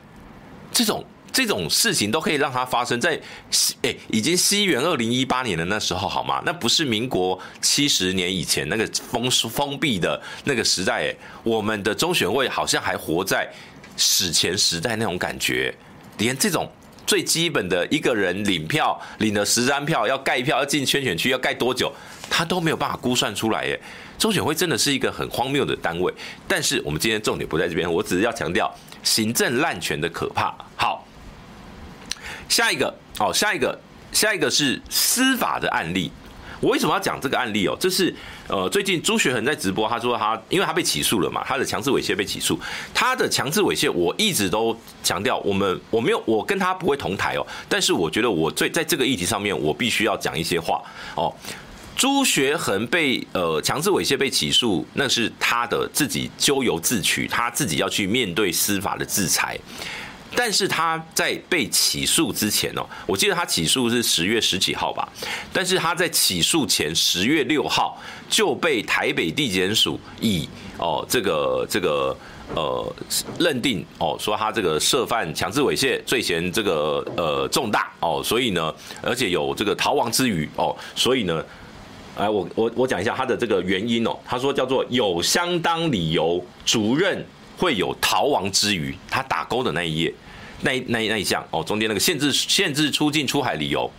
[0.72, 3.20] 这种这种事情都可以让它发生在
[3.52, 6.42] 西，哎，已经西元二零一八年的那时候，好吗？
[6.46, 13.52] 那不是民国七十年以前那个封封闭的那个时代，哎，我们的中选会好像还活在
[13.98, 15.76] 史前时代那种感觉，
[16.20, 16.72] 连这种。
[17.06, 21.94] 最基本的一个人领票领了十张票，要盖票要进圈选区要盖多久，
[22.32, 23.80] 他都没有办法估算出来耶。
[24.18, 26.12] 中选会真的是一个很荒谬的单位，
[26.48, 30.52] 但是我们今天重点不在这边，我只是要强调行政滥权的可怕。
[30.76, 31.05] 好，
[32.50, 33.80] 下一个哦，下一个
[34.12, 36.12] 下一个是司法的案例。
[36.62, 37.76] 我为什么要讲这个案例哦？
[37.80, 38.16] 这是
[38.48, 42.58] 呃，最近朱学恒在直播，他说他因为他被起诉了嘛，他的强制猥亵被起诉，
[42.94, 50.82] 他的强制猥亵我一直都强调，我们我没有我跟他不会同台哦，但是我觉得我最在这个议题上面，我必须要讲一些话
[51.16, 51.32] 哦。
[51.96, 59.58] 朱学恒被呃强制猥亵被起诉，那是他的自己咎由自取，他自己要去面对司法的制裁。
[60.34, 65.08] 但是他在被起诉之前哦，我记得他起诉是十月十几号吧。
[65.54, 72.18] 但是他在起诉前十月六号就被台北地检署以哦这个这个
[72.54, 72.96] 呃
[73.40, 81.46] 认定哦说他这个涉犯强制猥亵罪嫌这个呃重大哦，所以呢，而且有这个逃亡之余哦，所以呢，
[82.18, 87.26] 哎我我我讲一下他的这个原因哦，他说叫做有相当理由足认
[87.58, 90.14] 会有逃亡之余，他打勾的那一页。
[90.62, 93.92] 那那那一项哦，中间那个限制限制出境出海理由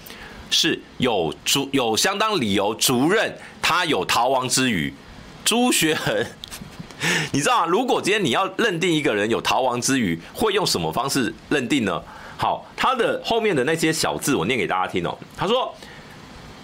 [0.51, 4.92] 是有足有相当理由足认他有逃亡之余。
[5.45, 6.27] 朱学恒，
[7.33, 7.66] 你知道吗？
[7.66, 12.03] 如果今天你要认定一个人有逃亡之余，会用什么方式认定呢？
[12.37, 15.16] 好，他的后面的那些小字我念给大家听哦。
[15.37, 15.73] 他说：“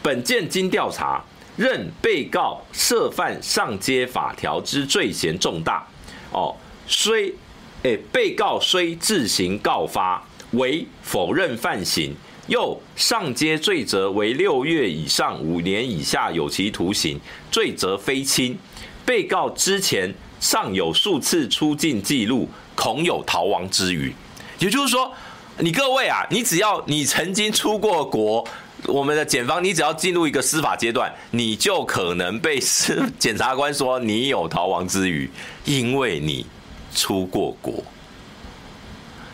[0.02, 1.22] 本件经调查，
[1.56, 5.86] 认被告涉犯上街法条之罪嫌重大
[6.32, 6.54] 哦，
[6.92, 7.34] 虽。”
[7.82, 12.14] 诶，被告虽自行告发，为否认犯行，
[12.46, 18.56] 又上阶罪责为六月以上五年以下有期徒刑，罪责非轻。
[19.04, 24.14] 被告之前尚有数次出境记录，恐有逃亡之余。
[24.60, 25.12] 也就是说，
[25.58, 28.46] 你各位啊，你只要你曾经出过国，
[28.86, 35.28] 我们的检方，你只要进入一个司法阶段，你就可能被司 检察官说你有逃亡之余，
[35.64, 36.46] 因为你。
[36.94, 37.84] 出过国，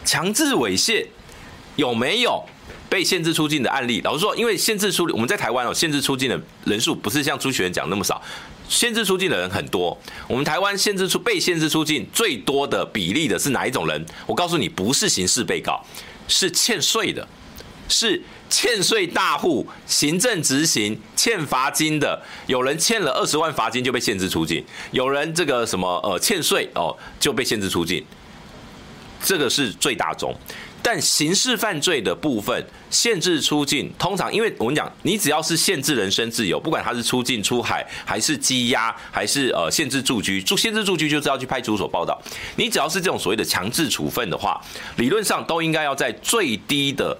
[0.05, 1.07] 强制猥亵
[1.77, 2.45] 有没有
[2.89, 4.01] 被限制出境的案例？
[4.03, 8.23] 老实说，因为限制出我们在台湾哦，限制出境的人数不是像朱学恒讲那么少，
[8.69, 9.97] 限制出境的人很多。
[10.27, 14.05] 我们台湾限制出被限制出境最多的比例的是哪一种人？
[14.27, 15.85] 我告诉你，不是刑事被告，
[16.27, 17.27] 是欠税的，
[17.89, 18.23] 是。
[18.49, 28.05] 欠税大户、行政执行欠罚金的，有人欠了二十万罚金就被限制出境，有人这个什么呃欠税哦就被限制出境，
[29.23, 30.35] 这个是最大宗。
[30.81, 42.19] 但刑事犯罪的部分限制出境，通常因为我们讲，你只要是限制人身自由，不管他是出境出海，还是羁押，还是呃限制住居，住限制住居就是要去派出所报到。
[42.55, 44.59] 你只要是这种所谓的强制处分的话，
[44.97, 47.15] 理论上都应该要在最低的。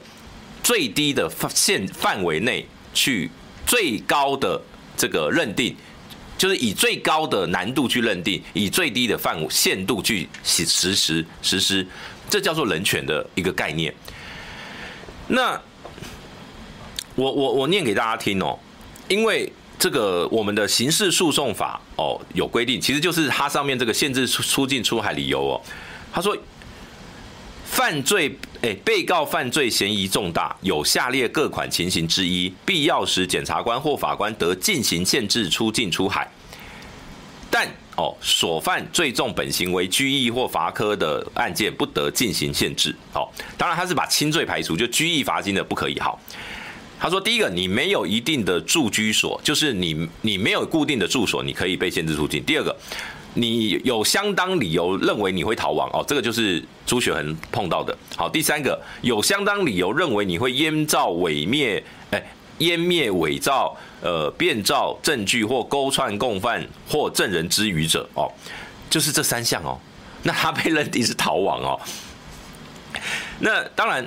[0.69, 3.31] 最低的范限范围内去
[3.67, 4.61] 最高的
[4.99, 5.75] 这个认定，
[6.37, 11.87] 就是以最高的难度去认定，以最低的范限度去实施实施，
[12.29, 13.95] 这叫做人权的一个概念。
[15.29, 15.59] 那
[17.15, 18.59] 我我我念给大家听哦，
[19.09, 25.61] 因为这个我们的刑事诉讼法哦有规定，其实就是它上面这个限制出出境出海理由哦，
[26.13, 26.37] 他说。
[27.71, 28.35] 犯罪，
[28.85, 36.29] 被告犯罪嫌疑重大，有下列各款情形之一，必要时检察官或法官得进行限制出境出海。
[37.51, 37.67] 但
[37.97, 42.95] 哦，所犯最重本行为拘役或罚科的案件，不得进行限制。
[43.13, 45.99] 好，当然他是把轻罪排除，就拘役罚金的不可以。
[46.01, 46.21] 好，
[46.99, 52.43] 他说第一个，你没有一定的住居所，就是你你没有固定的住所，你可以被限制出境。
[52.45, 52.77] 第二个。
[53.41, 57.97] 你有相当理由认为你会逃亡哦，这个就是朱学恒碰到的。
[58.17, 62.21] 好，第三个有相当理由认为你会烟造毁灭，哎，
[62.59, 68.29] 湮灭伪造，呃，变造证据或勾串共犯或证人之余者哦，
[68.91, 69.79] 就是这三项哦。
[70.25, 71.81] 那他被认定是逃亡哦。
[73.39, 74.05] 那当然，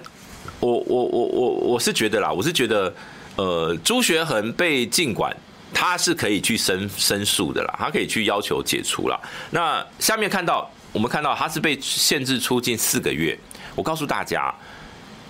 [0.59, 2.93] 我我我我我是觉得啦，我是觉得，
[3.37, 5.33] 呃，朱学恒被禁管。
[5.73, 9.19] 他是可以去申申诉的啦，他可以去要求解除啦。
[9.51, 13.37] 那下面看到，我们看到他是被限制出境四个月。
[13.75, 14.53] 我告诉大家，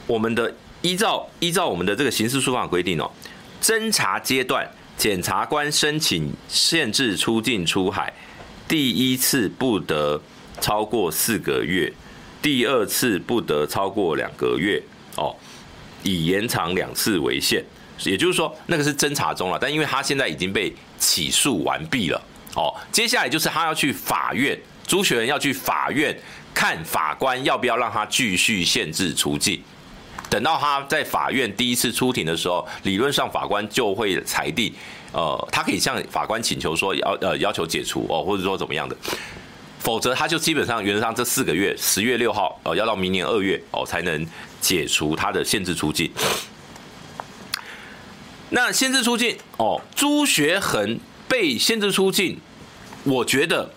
[0.08, 3.10] 我们的依照依照我们的这个刑事诉讼法规定哦，
[3.62, 8.12] 侦查阶段，检察官申请限制出境出海，
[8.68, 10.20] 第一次不得
[10.60, 11.94] 超过四个月，
[12.42, 14.82] 第二次不得超过两个月
[15.16, 15.36] 哦，
[16.02, 17.64] 以延长两次为限。
[18.04, 22.22] 也就是说，那个是侦查中了，但因为他现在已经被起诉完毕了，
[22.56, 26.18] 哦，接下来就是他要去法院，朱学恒要去法院
[26.54, 29.62] 看法官要不要让他继续限制出境。
[30.30, 34.74] 等到他在法院第一次出庭的时候，理论上法官就会裁定，
[35.12, 38.96] 呃，他可以向法官请求说要呃要求解除哦，或者说怎么样的，
[39.80, 44.26] 否则他就基本上原则上这四个月，十月六号呃要到明年二月哦才能
[44.62, 46.10] 解除他的限制出境。
[48.54, 52.38] 那限制出境哦，朱学恒被限制出境，
[53.06, 53.72] 我觉得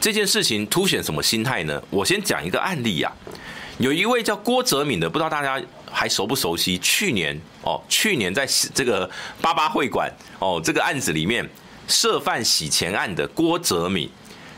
[0.00, 1.82] 这件事情凸显什么心态呢？
[1.90, 3.34] 我先讲一个案例呀、啊。
[3.78, 6.78] 有一位叫郭哲敏的，不知道大家还熟不熟悉？
[6.78, 11.46] 去年哦，去年在这个八八会馆哦这个案子里面
[11.88, 14.08] 涉犯洗钱案的郭哲敏，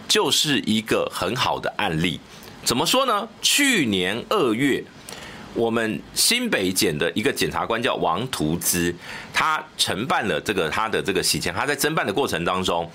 [0.06, 2.20] 就是一个很好的案例。
[2.64, 3.26] 怎么说呢？
[3.40, 4.84] 去年二月，
[5.54, 8.94] 我们新北检的一个检察官叫王图之，
[9.32, 12.90] 他承办了这个他的这个洗钱，他在侦办的过程当中，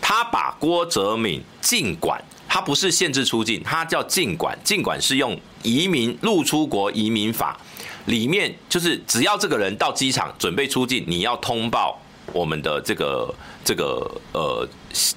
[0.00, 2.22] 他把郭哲敏禁管。
[2.48, 4.58] 他不是限制出境，他叫禁管。
[4.62, 7.58] 禁管是用移民入出国移民法
[8.04, 11.98] 里面，就是只要这个人到机场准备出境，你要通报
[12.30, 14.68] 我们的这个这个呃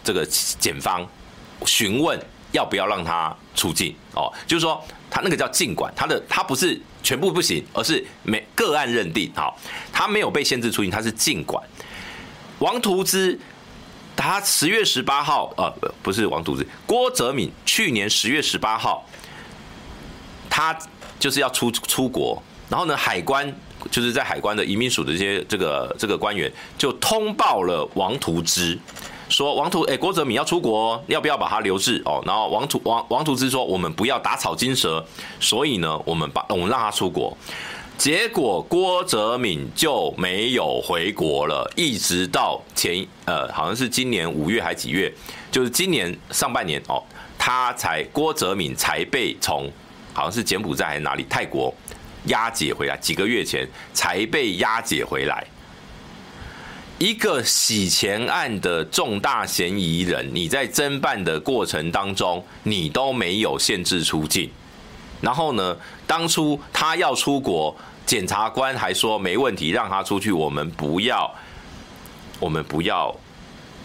[0.02, 1.06] 这个检方
[1.66, 2.18] 询问
[2.54, 4.32] 要不要让他出境哦。
[4.48, 4.82] 就是说，
[5.16, 9.58] 他那个叫禁管，他的他不是全部不行，而是每个案认定好，
[9.94, 11.64] 他没有被限制出境，他是禁管。
[12.60, 13.40] 王图之。
[14.18, 15.70] 他十月十八号，呃，
[16.02, 19.06] 不是王图之，郭泽敏，去年十月十八号，
[20.50, 20.74] 他
[21.20, 23.54] 就是要出出国，然后呢，海关
[23.92, 28.80] 就是在海关的移民署的这些这个这个官员就通报了王图之，
[29.36, 32.02] 说王图，哎，郭哲敏要出国，要不要把他留置？
[32.06, 35.06] 哦，然后王图王王图之说，我们不要打草惊蛇，
[35.42, 37.38] 所以呢，我们把我们让他出国。
[37.98, 45.14] 结果郭哲敏就没有回国了，一直到前呃，好像是今年五月还几月，
[45.52, 47.04] 就是今年上半年哦，
[47.38, 49.70] 他才郭哲敏才被从
[50.14, 51.74] 好像是柬埔寨还是哪里泰国
[52.28, 55.46] 押解回来，几个月前才被押解回来。
[56.98, 64.50] 一个洗钱案的重大嫌疑人，你在侦办的过程当中，你都没有限制出境。
[65.20, 65.78] 然后呢，
[66.08, 70.32] 当初他要出国，检察官还说没问题，让他出去。
[70.32, 71.30] 我们不要，
[72.40, 73.14] 我们不要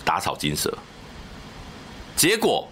[0.04, 0.72] 打草惊蛇。
[2.14, 2.68] 结果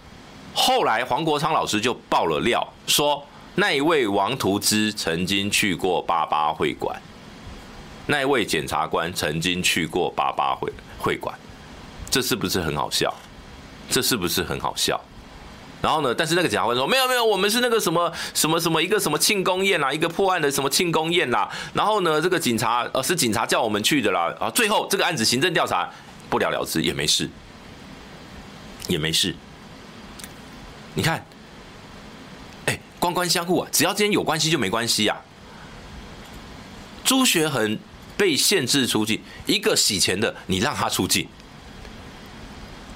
[0.55, 7.01] 后来黄国昌老师就爆了料，说那一位王图之曾经去过八八会馆，
[8.11, 11.38] 那位检察官曾经去过八八会会馆，
[12.11, 13.14] 这是不是很好笑？
[13.90, 14.99] 这是不是很好笑？
[15.81, 16.12] 然后呢？
[16.12, 21.49] 但是那个检察官说没有没有，我们是那个什么什么什么一个什么庆功宴啦，一个破案的什么庆功宴啦。
[21.73, 24.35] 然后呢，这个警察呃是警察叫我们去的啦。
[24.40, 25.88] 啊，最后这个案子行政调查
[26.29, 27.31] 不了了之也没事，
[28.88, 29.37] 也没事。
[30.94, 31.25] 你看，
[32.66, 35.16] 哎，官官相护啊，只要之间有关系就没关系呀。
[37.05, 37.79] 朱学恒
[38.19, 41.27] 被限制出境，一个洗钱的，你让他出境。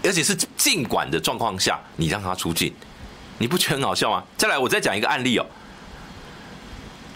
[0.05, 2.75] 而且是禁管的状况下，你让他出境，
[3.39, 4.25] 你不觉得很好笑吗？
[4.37, 5.47] 再来，我再讲一个案例哦。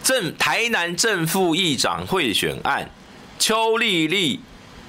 [0.01, 2.89] 正台南正副议长贿选案，
[3.37, 4.39] 邱丽丽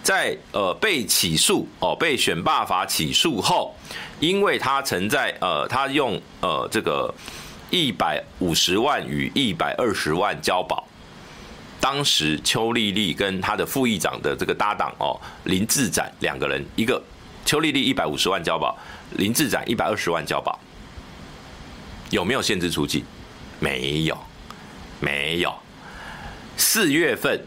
[0.00, 3.74] 在呃被起诉哦，被选罢法起诉后，
[4.20, 7.12] 因为他曾在呃他用呃这个
[7.70, 10.86] 一百五十万与一百二十万交保，
[11.80, 17.02] 当时邱丽丽跟他的副议长的这个搭档哦林志展两个人一个。
[17.44, 18.76] 邱丽丽一百五十万交保，
[19.12, 20.58] 林志展一百二十万交保，
[22.10, 23.02] 有没有限制出境？
[23.58, 24.18] 没有，
[25.00, 25.54] 没有。
[26.58, 27.40] 四月份，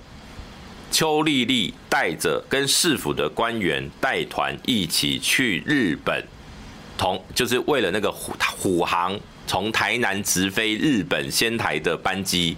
[0.91, 6.25] 邱丽丽带着跟市府的官员带团一起去日本，
[6.97, 12.57] 同就是为了那个虎虎航从台南直飞日本仙台的班机。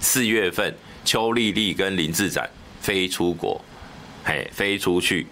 [0.00, 0.74] 四月份，
[1.08, 2.46] 邱丽丽跟林志展
[2.82, 3.58] 飞出国，
[4.22, 5.26] 嘿，飞出去。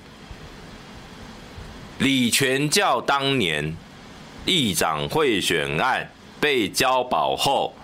[1.98, 3.76] 李全教当年
[4.46, 6.10] 议长贿选案
[6.40, 7.74] 被交保后，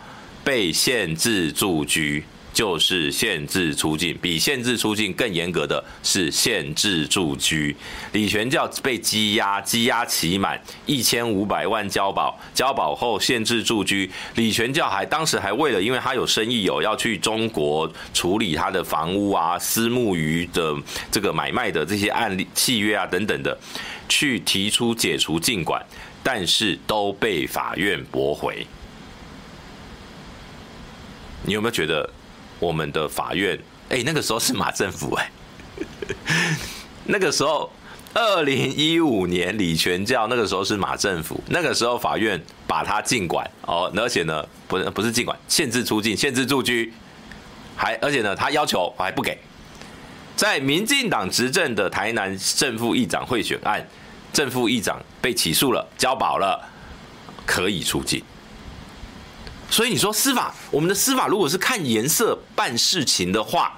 [0.43, 7.75] 被限制住居，就是限制出境，比限制出境更严格的是限制住居。
[8.13, 14.11] 李全教被羁押，羁押期满一千五百万交保，交保后限制住居。
[14.35, 20.77] 李全教还当时还为了，因为他有生意有要去中国处理他的房屋啊、私募鱼的
[21.11, 23.59] 这个买卖的这些案例、契约啊等等的，
[24.09, 25.83] 去提出解除禁管，
[26.23, 28.67] 但是都被法院驳回。
[31.45, 32.09] 你有没有觉得？
[32.63, 33.59] 我们的法院，
[33.89, 35.23] 哎、那个时候是马政府、欸，
[36.29, 36.57] 哎，
[37.07, 37.69] 那个时候，
[38.15, 46.95] 二零一五年李全教那个时候是马政府，那个时候法院把他禁管哦，而且呢，不是不是禁管，限制出境，限制住居，
[47.75, 49.37] 还而且呢，他要求还不给，
[50.37, 53.85] 在民进党执政的台南正副议长贿选案，
[54.33, 56.65] 正副议长被起诉了，交保了，
[57.45, 58.23] 可以出境。
[59.73, 63.73] 所以你说司法，我们的司法如果是看颜色办事情的话，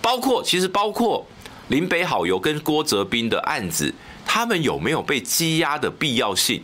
[0.00, 1.26] 包括其实包括
[1.68, 3.94] 林北好油跟郭泽斌的案子，
[4.24, 6.62] 他们有没有被羁押的必要性？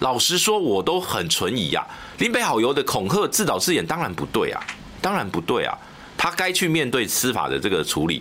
[0.00, 1.86] 老实说，我都很存疑啊。
[2.18, 4.60] 林北好油的恐吓、自导自演，当然不对啊，
[5.00, 5.78] 当然不对啊，
[6.16, 8.20] 他该去面对司法的这个处理。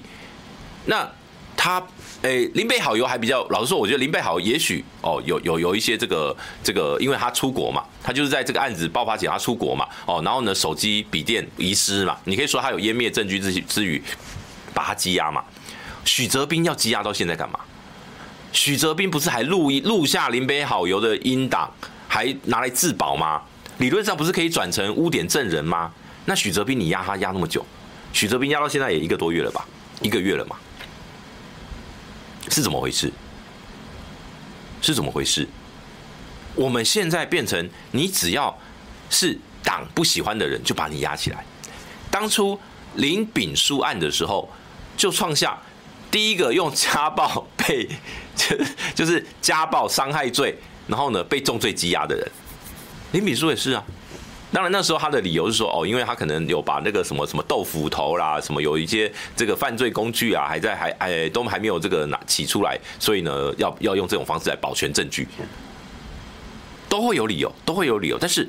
[0.86, 1.10] 那
[1.56, 1.84] 他。
[2.24, 14.02] 诶、林北好油还比较老实说，我觉得林北好油也许哦，有有有一些这个这个，因为他出国嘛，他就是在这个案子爆发前他出国嘛，哦，然后呢手机笔电遗失嘛，你可以说他有湮灭证据之之余，
[14.74, 15.44] 把他羁押嘛。
[16.06, 17.60] 许哲斌要羁押到现在干嘛？
[18.52, 21.72] 许哲斌不是还录录下林北好油的音档，
[22.08, 23.42] 还拿来自保吗？
[23.78, 25.92] 理论上不是可以转成污点证人吗？
[26.26, 27.64] 那许哲斌你押他押那么久，
[28.12, 29.64] 许哲斌押到现在也一个多月了吧？
[30.02, 30.56] 一个月了嘛？
[32.50, 33.12] 是怎么回事？
[34.82, 35.48] 是怎么回事？
[36.56, 38.58] 我们现在变成你只要
[39.10, 41.44] 是党不喜欢的人，就把你压起来。
[42.10, 42.60] 当初
[42.96, 44.50] 林炳书案的时候，
[44.96, 45.58] 就创下
[46.10, 47.88] 第一个用家暴被
[48.96, 52.32] 就是家暴伤害罪，然后呢被重罪羁押的人。
[53.12, 53.84] 林炳书也是啊。
[54.50, 65.28] 当然那时候他的理由是说，哦，因为他可能有把那个什么什么豆腐头啦，什么有一些这个犯罪工具啊，还在还哎都还没有这个拿起出来，所以呢要要用这种方式来保全证据，
[66.88, 68.18] 都会有理由，都会有理由。
[68.18, 68.48] 但是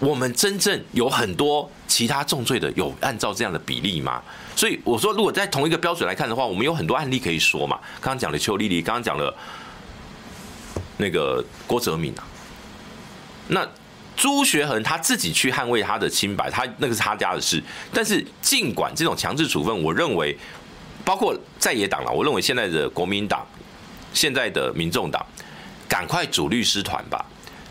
[0.00, 4.20] 我们真正有很多其他重罪的有按照这样的比例吗？
[4.56, 7.78] 所以我说，如果在同一个标准来看的话，我们有很多案例可以说嘛。
[8.00, 9.32] 刚刚讲了邱丽丽，刚刚讲了
[10.96, 12.26] 那个郭哲敏啊，
[13.46, 13.64] 那。
[14.18, 17.62] 朱学恒他自己去捍卫他的清白，他那个是他家的事。
[17.94, 20.36] 但是尽管这种强制处分，我认为
[21.04, 23.46] 包括在野党了，我认为现在的国民党、
[24.12, 25.24] 现在的民众党，
[25.88, 27.24] 赶快组律师团吧，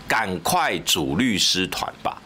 [0.07, 2.21] 赶快组律师团吧，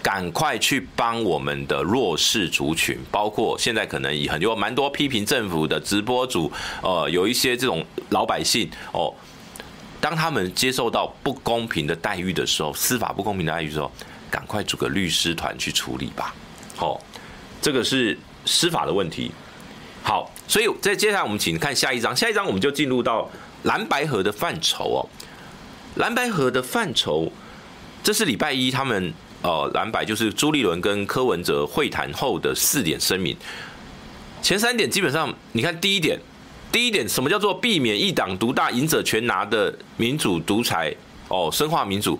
[0.00, 6.50] 赶快去帮我们的弱势族群，包括现在可能也很多蛮多批评政府的直播主，
[6.80, 9.12] 呃，有一些这种老百姓哦。
[10.00, 13.90] 当他们接受到不公平的待遇的时候，司法不公平的待遇的时候，
[14.30, 16.32] 赶快组个律师团去处理吧。
[16.76, 17.00] 好，
[17.60, 19.32] 这个是司法的问题。
[20.02, 23.28] 好，所以在接下来我们请看下一章，下一章我们就进入到
[23.64, 25.00] 蓝白合的范畴哦。
[25.96, 27.32] 蓝白合的范畴，
[28.04, 33.36] 这是礼拜一他们呃蓝白就是朱立伦跟柯文哲会谈后的四点声明。
[34.40, 36.20] 前三点基本上，你看第一点。
[36.70, 40.94] 第一点，什么叫做避免一党独大、赢者全拿的民主独裁？
[41.28, 42.18] 哦，深化民主，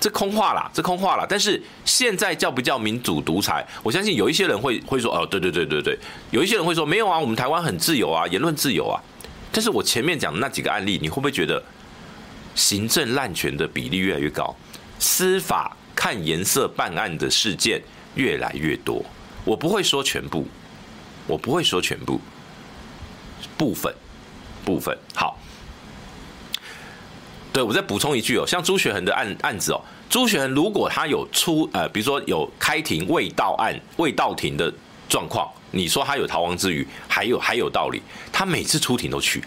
[0.00, 1.26] 这空话啦，这空话啦。
[1.28, 3.66] 但是现在叫不叫民主独裁？
[3.82, 5.98] 我相信有一些人会会说，哦，对对对对对，
[6.30, 9.00] 有一些人会说，没有啊，我们台湾很自由啊，言论自由啊。
[9.52, 11.62] 但是我前面讲的那几个案例，你会不会觉得
[12.54, 14.54] 行政滥权的比例越来越高，
[14.98, 17.80] 司法看颜色办案的事件
[18.14, 19.04] 越来越多？
[19.44, 20.46] 我不会说全部，
[21.26, 22.20] 我不会说全部。
[23.56, 23.94] 部分，
[24.64, 25.38] 部分好。
[27.52, 29.80] 对，我再补充一句哦，像朱学恒的案案子哦，
[30.10, 34.70] 朱学恒如果他有出呃，比如说有开庭未到案未到庭的
[35.08, 38.02] 状况，你说他有逃亡之余，还有还有道理。
[38.30, 39.42] 他每次出庭都去，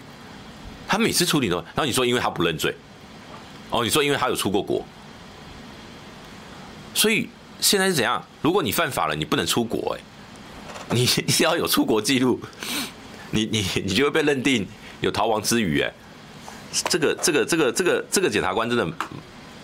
[0.88, 2.74] 他每次出庭都，然后你说因为他不认罪，
[3.70, 4.84] 哦，你说因为他有出过国，
[6.92, 7.28] 所以
[7.60, 8.20] 现在是怎样？
[8.42, 10.00] 如果你犯法了，你不能出国哎，
[10.96, 12.40] 你你要有出国记录。
[13.30, 14.66] 你你你就会被认定
[15.00, 15.92] 有逃亡之余哎，
[16.88, 18.86] 这个这个这个这个这个检察官真的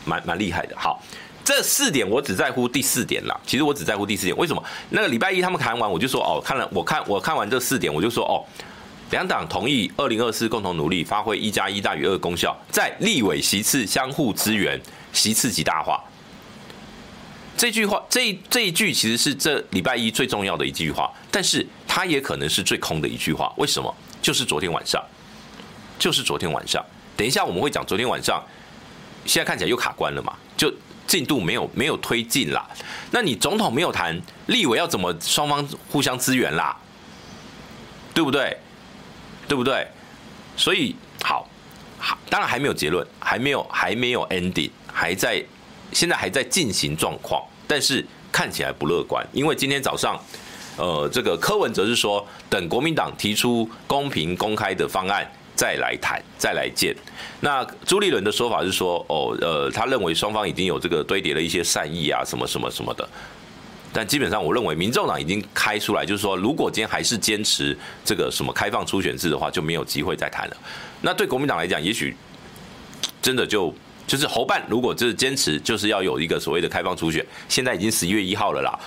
[0.04, 0.76] 蛮蛮厉害的。
[0.76, 1.02] 好，
[1.44, 3.38] 这四点我只在乎第四点啦。
[3.46, 4.62] 其实我只在乎第四点，为什么？
[4.90, 8.42] 那个礼拜一他们谈完，我就说哦，看了我看我看完这四点，我就说哦，
[9.10, 14.80] 两党同意二零二四共同努力，发挥一加一大于二功效，在立委席次相互支援，
[15.12, 16.02] 席次极大化。
[17.56, 23.52] 这句话，这这一句其实是这礼拜一最重要的一句话，但是它也可能是最空的一句话。
[23.56, 23.94] 为什么？
[24.20, 25.02] 就是昨天晚上，
[25.98, 26.84] 就是昨天晚上。
[27.16, 28.44] 等一下我们会讲昨天晚上，
[29.24, 30.34] 现在看起来又卡关了嘛？
[30.54, 30.70] 就
[31.06, 32.68] 进度没有没有推进啦。
[33.10, 36.76] 那你总统没有谈，立委要怎么双方互相支援啦？
[38.12, 38.54] 对不对？
[39.48, 39.86] 对不对？
[40.56, 41.48] 所以好，
[41.98, 45.42] 好，当然还没有结论，还没有还没有 ending，还在。
[45.92, 50.20] 现在还在进行状况，但是看起来不乐观，因为今天早上，
[50.76, 56.94] 呃，这个柯文哲是说，等国民党提出公平公开的方案再来谈，再来见。
[57.40, 63.08] 那朱立伦的说法是说，哦，呃，他认为双方已经有这个堆叠了一些善意啊，什么什么什么的。
[63.92, 67.74] 但基本上，我认为民众党已经开出来，就是说，如果今天还是坚持
[68.04, 70.56] 这个什么开放初选制的话，就没有机会再谈了。
[71.00, 72.14] 那对国民党来讲，也许
[73.22, 73.74] 真的就。
[74.06, 77.24] 就是侯办，如果就是坚持，就是要有一个所谓的开放初选。
[77.48, 78.78] 现在已经十一月一号了啦，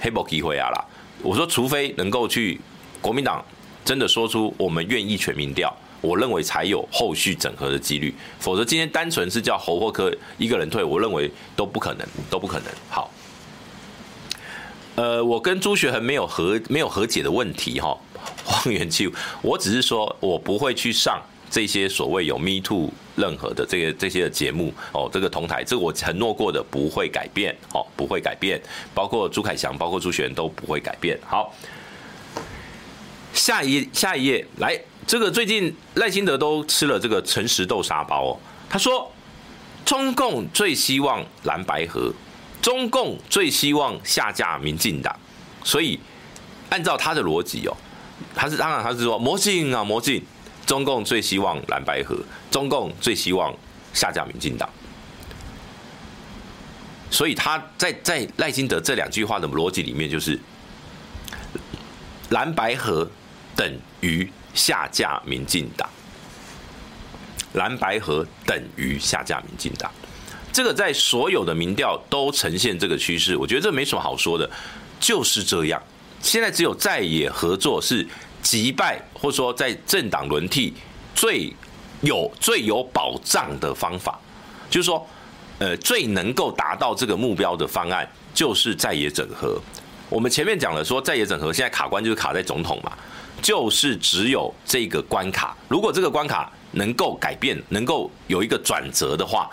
[0.00, 0.84] 黑不机会啊啦。
[1.22, 2.60] 我说，除非能够去
[3.00, 3.44] 国民党
[3.84, 8.12] 真的说出我们愿意全民调，我认为才有后续整合的几率。
[8.40, 12.66] 否则今天单纯是叫侯或柯一个人退，我认为都不可能，都不可能。
[12.88, 13.10] 好，
[14.96, 17.96] 呃，我跟朱学恒没有和没有和解的问题哈，
[18.44, 21.22] 黄元庆，我只是说我不会去上。
[21.50, 28.62] 这些所谓有 Me Too 任何的这些这些的节目哦，这个同台，这个我承诺过的不会改变哦，不会改变，
[28.94, 31.18] 包括朱凯翔，包括朱学恒都不会改变。
[31.26, 31.52] 好，
[33.34, 38.38] 下一下一页来，这个最近赖清德都吃了这个诚实豆沙包哦，
[38.68, 39.10] 他说
[39.84, 42.12] 中共最希望蓝白合，
[42.62, 45.14] 中共最希望下架民进党，
[45.64, 45.98] 所以
[46.68, 47.76] 按照他的逻辑哦，
[48.36, 50.22] 他是当然他是说魔镜啊魔镜。
[50.70, 52.16] 中共最希望蓝白合，
[52.48, 53.52] 中共最希望
[53.92, 54.70] 下架民进党，
[57.10, 60.38] 所以他在在赖清德这两句话的逻辑里面，就是
[62.28, 63.04] 蓝白合
[63.56, 63.68] 等
[63.98, 65.90] 于下架民进党，
[67.54, 69.90] 蓝白合等于下架民进党，
[70.52, 74.48] 这个在所有的民调都呈现这个趋势，我觉得这没什么好说的，
[75.00, 75.82] 就是这样。
[76.22, 78.06] 现在只有在野合作是。
[78.42, 80.72] 击败或者说在政党轮替
[81.14, 81.52] 最
[82.00, 84.18] 有最有保障的方法，
[84.70, 85.06] 就是说，
[85.58, 89.60] 呃，最能够达到这个目标的方案，就是在野整合。
[90.08, 92.96] 我们前面讲了说，在野整合现在卡关就是卡在总统嘛，
[93.42, 95.56] 就是只有这个关卡。
[95.68, 99.50] 如果这个关卡能够改变，能够有一个转折的话，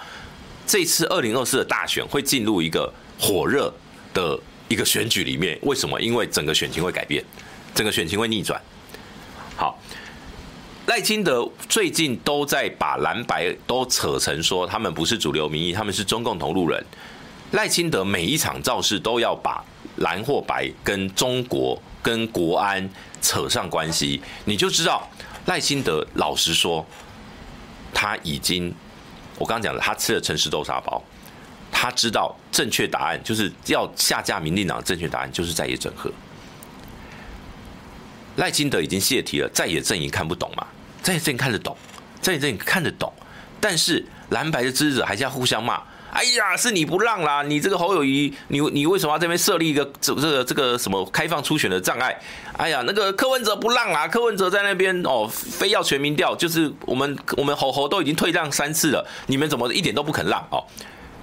[0.65, 3.71] 这次二零二四的大选会进入一个火热
[4.13, 5.59] 的一个选举里面。
[5.63, 5.99] 为什么？
[5.99, 7.23] 因为整个选情会改变，
[7.75, 8.61] 整个选情会逆转。
[10.88, 16.83] 赖清德最近都在把蓝白都扯成说他们不是主流民意，他们是中共同路人。
[17.51, 19.61] 赖清德每一场造势都要把
[19.97, 22.89] 蓝或白跟中国跟国安
[23.21, 25.05] 扯上关系，你就知道
[25.47, 26.85] 赖清德老实说，
[27.93, 28.73] 他已经
[29.38, 31.03] 我刚刚讲了，他吃了诚实豆沙包，
[31.69, 36.09] 他知道正确答案就是要下架民进党，正确答案就是在野整合。
[38.38, 40.65] 赖清德已经泄题了，在野阵营看不懂嘛？
[41.08, 41.74] 在野阵营看得懂，
[42.20, 43.14] 在野阵营看得懂，
[43.62, 45.82] 但是蓝白的支持者还是要互相骂。
[46.12, 47.41] 哎呀，是你不让啦！
[47.43, 52.20] 你这个侯友谊，你你为什么要这边设立一个这这个这个什么开放初选的障碍？
[52.58, 60.62] 哎呀，那个柯文哲不让啦，柯文哲在那边哦，非要全民调，就是我们我们侯侯都已经退让三次了，你们怎么一点都不肯让哦？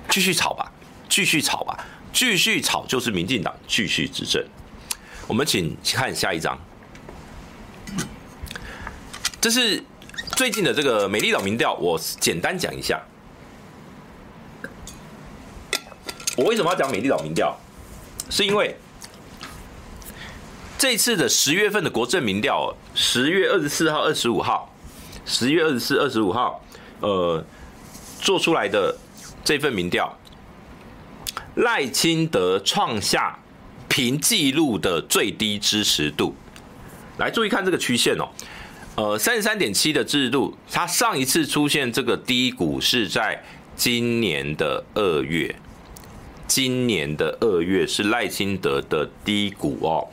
[0.08, 0.72] 继续吵吧，
[1.10, 1.78] 继续吵吧，
[2.10, 4.42] 继续吵就是民进党继续执政。
[5.26, 6.58] 我们请看下一张。
[9.44, 9.84] 这是
[10.36, 12.98] 最近的这个美丽岛民调，我简单讲一下。
[16.34, 17.54] 我为什么要讲美丽岛民调？
[18.30, 18.74] 是因为
[20.78, 24.74] 这次的十月份的国政民调，十月二十四号、二十五号，
[25.26, 26.64] 十月二十四、二十五号，
[27.00, 27.44] 呃，
[28.22, 28.96] 做出来的
[29.44, 30.10] 这份民调，
[31.56, 33.38] 赖清德创下
[33.90, 36.34] 平纪录的最低支持度。
[37.18, 38.26] 来，注意看这个曲线哦。
[38.96, 43.42] 呃，三十三点七的制度，它上一次出现这个低谷是在
[43.74, 45.52] 今年的二月，
[46.46, 50.06] 今年的二月是赖清德的低谷哦，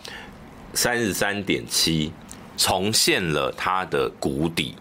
[0.74, 2.12] 三十三点七
[2.58, 4.74] 重现了它的谷底。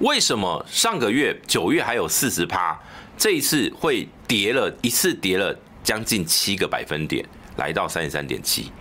[0.00, 2.76] 为什么上个月九月还有四十趴，
[3.16, 7.24] 这一次会跌了一次，跌了将近七个百分点，
[7.56, 8.72] 来到三十三点七？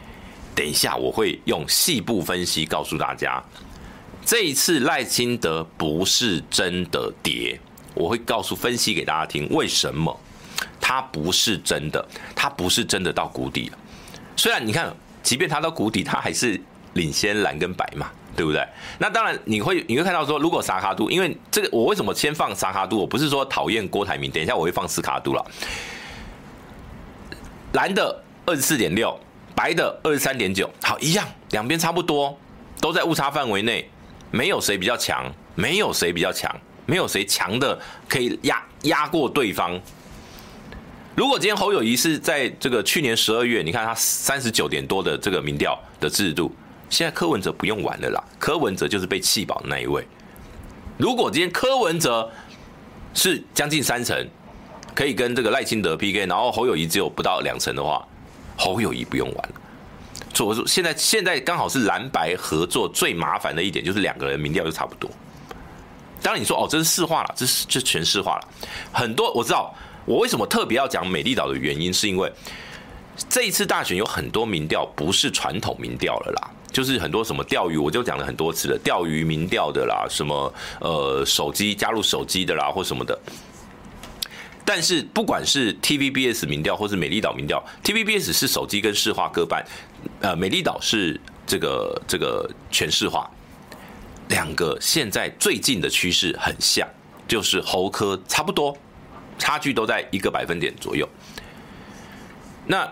[0.56, 3.44] 等一下我会用细部分析告诉大家。
[4.26, 7.60] 这一次赖清德不是真的跌，
[7.94, 10.20] 我会告诉分析给大家听为什么。
[10.82, 12.04] 它不是真的，
[12.36, 13.78] 它不是真的到谷底了。
[14.36, 16.60] 虽然你看，即便它到谷底，它还是
[16.94, 18.68] 领先蓝跟白嘛，对不对？
[18.98, 22.98] 那当然你会你会看到说，如果撒卡都，因为这个我为什么先放撒卡都？
[22.98, 25.46] 我不是说讨厌郭台铭，等一下我会放斯卡度了。
[27.74, 29.20] 蓝的二十四点六，
[29.56, 32.38] 白的二十三点九，好，一样，两边差不多，
[32.80, 33.90] 都在误差范围内，
[34.36, 36.54] 没有谁比较强，没有谁比较强，
[36.86, 37.80] 没有谁强的
[38.10, 39.80] 可以压压过对方。
[41.16, 46.54] 如果今天侯友谊是在这个去年十二月，你看他三十九点多的这个民调的制度，
[46.90, 50.06] 现在柯文哲不用玩了啦，柯文哲就是被弃保的那一位。
[50.98, 52.30] 如果今天柯文哲
[53.14, 54.28] 是将近三成。
[54.94, 58.02] 可以跟这个赖清德 PK，然后侯友谊只有不到两成的话，
[58.56, 59.56] 侯友谊不用玩了。
[60.36, 65.10] 所以我说，现在现在刚好是蓝白合作最麻烦的一点，就是两个人民调就差不多。
[66.22, 68.48] 当然你说哦，这是市话了，这是这全市话了。
[68.92, 69.74] 很多我知道，
[70.06, 72.30] 我为什么特别要讲美丽岛的原因，是因为
[73.30, 83.18] 这一次大选有很多民调不是传统民调了啦，就是很多什么钓鱼，我就讲了很多次了，钓鱼民调的啦，什么呃手机加入手机的啦，或什么的。
[84.68, 89.64] 但是不管是 TVBS 民调或是美丽岛民调，TVBS 是手机跟市话各半，
[90.22, 93.30] 呃，美丽岛是这个这个全市化，
[94.30, 96.88] 两个现在最近的趋势很像，
[97.28, 98.76] 就是侯科差不多，
[99.38, 101.08] 差距都在一个百分点左右。
[102.66, 102.92] 那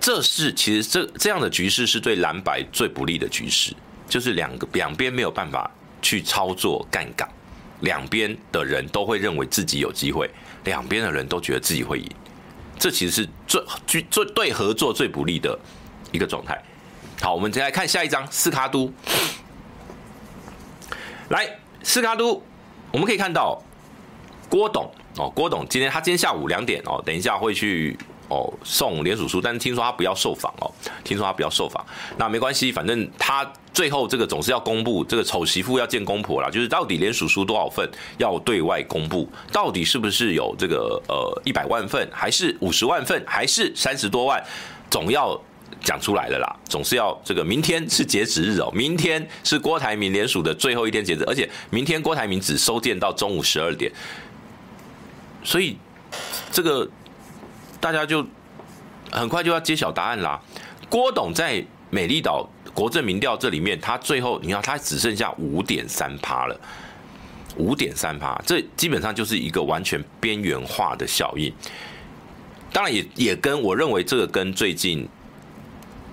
[0.00, 3.74] 这是其实这这样的局势是对蓝白最不利的局势，
[4.08, 7.28] 就是两个两边没有办法去操作杠杆，
[7.80, 10.30] 两边的人都会认为自己有机会。
[10.64, 12.10] 两边的人都觉得自己会赢，
[12.78, 15.58] 这其实是最最最对合作最不利的
[16.12, 16.60] 一个状态。
[17.20, 18.92] 好，我们再来看下一张斯卡都。
[21.28, 21.48] 来，
[21.82, 22.42] 斯卡都，
[22.92, 23.62] 我们可以看到
[24.48, 27.98] 郭董哦，郭董今天他今天下午两点哦，等一下会去。
[28.30, 30.70] 哦，送联署书，但是听说他不要受访哦，
[31.02, 31.82] 听说他不要受访，
[32.18, 44.44] 那没关系，反正他最后这个总是要公布，这个丑媳妇要见公婆啦，就是到底联署书多少份要对外公布，到底是不是有这个呃一百万份，还是五十万份，还是三十多万，
[44.90, 45.34] 总要
[45.80, 53.92] 讲出来了啦，总是要这个明天是截止日哦，明天是郭台铭联署的最后一天截止，而且明天郭台铭只收件到中午十二点，
[55.42, 55.76] 所以
[56.52, 56.88] 这个。
[57.80, 58.26] 大家就
[59.12, 60.42] 很快就要揭晓答案啦。
[60.88, 66.60] 郭董在美丽岛国政民调这里面，他最后你看他只剩下五点三趴了，
[67.56, 71.54] 五点三趴，这基本上就是一个完全边缘化的效应。
[72.72, 75.08] 当然也也跟我认为这个跟最近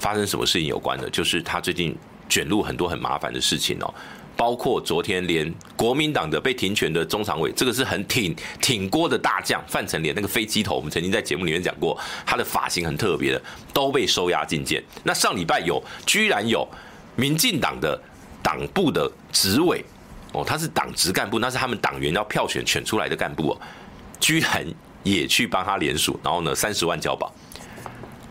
[0.06, 1.98] 发生什么事情有关的，就是他最近
[2.30, 3.92] 卷入很多很麻烦的事情哦。
[4.38, 13.42] 包括昨天连国民党的被停权的中常委，这个是很挺挺郭的大将范成连那个飞机头，我们曾经在节目里面讲过，他的发型很特别的，
[13.74, 14.84] 都被收押禁见。
[15.04, 16.68] 那上礼拜有居然有
[17.16, 18.00] 民进党的
[18.44, 19.84] 党部的执委
[20.34, 23.62] 哦，他是党职干部，那是他们党员要票选选出来的干部哦，
[24.20, 24.64] 居然
[25.02, 27.34] 也去帮他联署，然后呢三十万交保。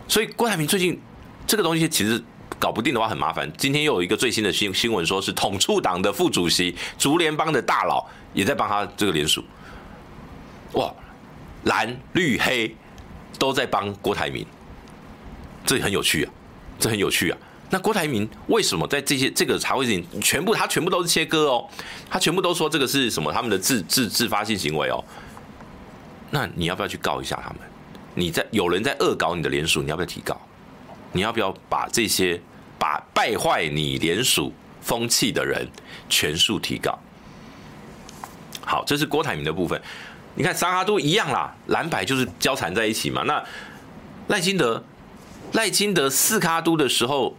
[0.07, 0.97] 所以郭台铭最近
[1.47, 2.23] 这个东西其实。
[2.57, 3.51] 搞不定的话很麻烦。
[3.57, 9.43] 今天又有一个最新的新新闻，说是统促党的副主席、竹联帮的大佬也在帮他这个联署。
[10.71, 10.91] 哇，
[11.65, 12.73] 蓝绿黑
[13.37, 14.45] 都在帮郭台铭，
[15.65, 16.31] 这很有趣啊，
[16.79, 17.37] 这很有趣啊。
[17.69, 21.67] 那郭台铭为什么在这些这个茶会事情全部他全部都是切割哦？
[22.09, 25.03] 他全部都说这个是什么他们的自自自发性行为哦？
[26.31, 27.59] 那你要不要去告一下他们？
[28.13, 30.39] 你在有人在恶搞你的联署，你要不要提告？
[31.15, 32.37] 你要不要把这些
[32.77, 35.65] 把败坏你联署风气的人
[36.09, 36.99] 全数提告？
[38.65, 39.81] 好，这是郭台铭的部分。
[40.35, 43.23] 你看三哈都一样啦，蓝白就是交缠在一起嘛。
[43.23, 43.41] 那
[44.27, 44.83] 赖清德，
[45.53, 47.37] 赖清德四卡都的时候，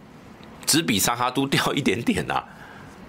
[0.65, 2.43] 只比三哈都掉一点点啊，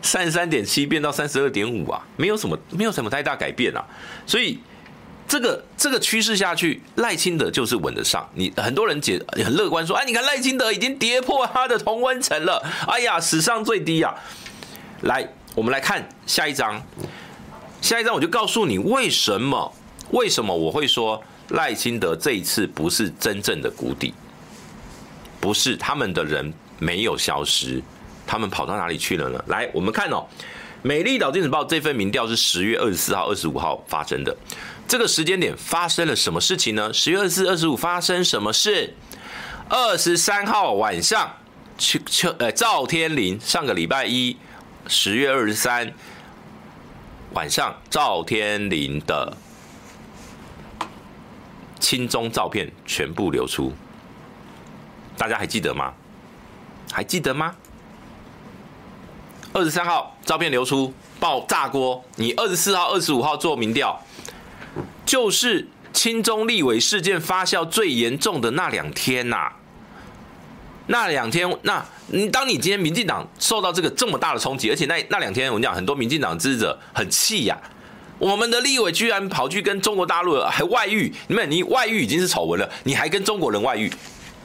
[0.02, 3.82] 三十三点七变到三十二点五啊，没有什么没有什么太大改变啊，
[4.26, 4.60] 所以。
[5.28, 8.26] 这个这个趋势下去，赖清德就是稳得上。
[8.34, 14.14] 你很多人解很乐观说，哎，你看赖清德已经跌破他的同温层了，哎呀，史上最低啊！
[15.02, 16.82] 来，我们来看下一张，
[17.82, 19.70] 下一张我就告诉你为什么
[20.12, 24.14] 为什么我会说赖清德这一次不是真正的谷底，
[25.38, 27.82] 不是他们的人没有消失，
[28.26, 29.44] 他们跑到哪里去了呢？
[29.48, 30.24] 来，我们看哦，
[30.80, 34.34] 美丽岛电子报这份民调是十月二十四号、二十五号发生的。
[34.89, 36.91] 这个时间点发生了什么事情呢？
[36.95, 38.95] 十月二十四、二十五发生什么事？
[39.68, 41.30] 二十三号晚上，
[41.76, 44.34] 去去呃，赵天麟上个礼拜一，
[44.86, 45.93] 十月二十三
[47.34, 49.36] 晚上，赵天麟的
[51.78, 53.74] 亲中照片全部流出，
[55.18, 55.93] 大家还记得吗？
[56.91, 57.55] 还记得吗？
[59.53, 62.03] 二十三号照片流出，爆炸锅。
[62.16, 64.03] 你二十四号、二十五号做民调，
[65.06, 69.50] 就是亲中立委事件发酵最严重的那两天呐、
[70.86, 77.58] 那两天，那你当你今天民进党受到这个这么大的冲击，而且那那两天我跟你讲，很多民进党支持者很气呀。
[78.18, 83.92] 我们的立委居然跑去跟中国大陆还外遇，你们你外遇已经是丑闻了，你还跟中国人外遇，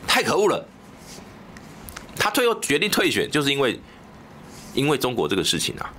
[0.06, 0.64] 太可恶了。
[2.16, 3.80] 他最后决定退选，就是因为
[4.76, 5.92] 因为中国这个事情啊，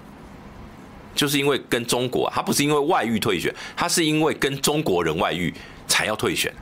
[1.15, 5.53] 就是因为跟中国，他不是因为外遇退选，他是因为跟中国人外遇
[5.87, 6.53] 才要退选。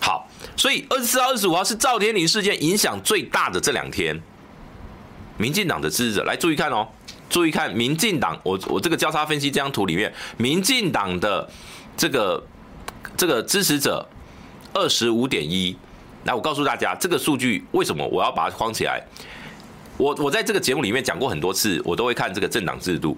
[0.00, 4.18] 好，所以二十四号、二十五号是赵天麟事件影响最大的这两天，
[5.36, 6.86] 民进党的支持者来注意看哦。
[7.28, 11.48] 注意看，民进党，我我这个交叉分析这张图里面，民进党的
[11.96, 12.44] 这个
[13.16, 14.04] 这个支持者
[14.72, 15.76] 二十五点一，
[16.24, 19.00] 来，我告诉大家这个数据为什么我要把它框起来。
[19.96, 23.16] 我我在这个节目里面讲过很多次，我都会看这个政党制度。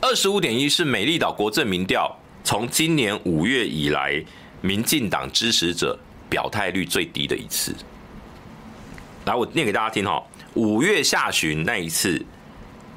[0.00, 4.22] 二十五点一是美丽岛国政民调，从今年五月以来，
[4.60, 7.74] 民进党支持者表态率最低的一次。
[9.24, 10.22] 来，我念给大家听哈。
[10.54, 12.24] 五月下旬那一次，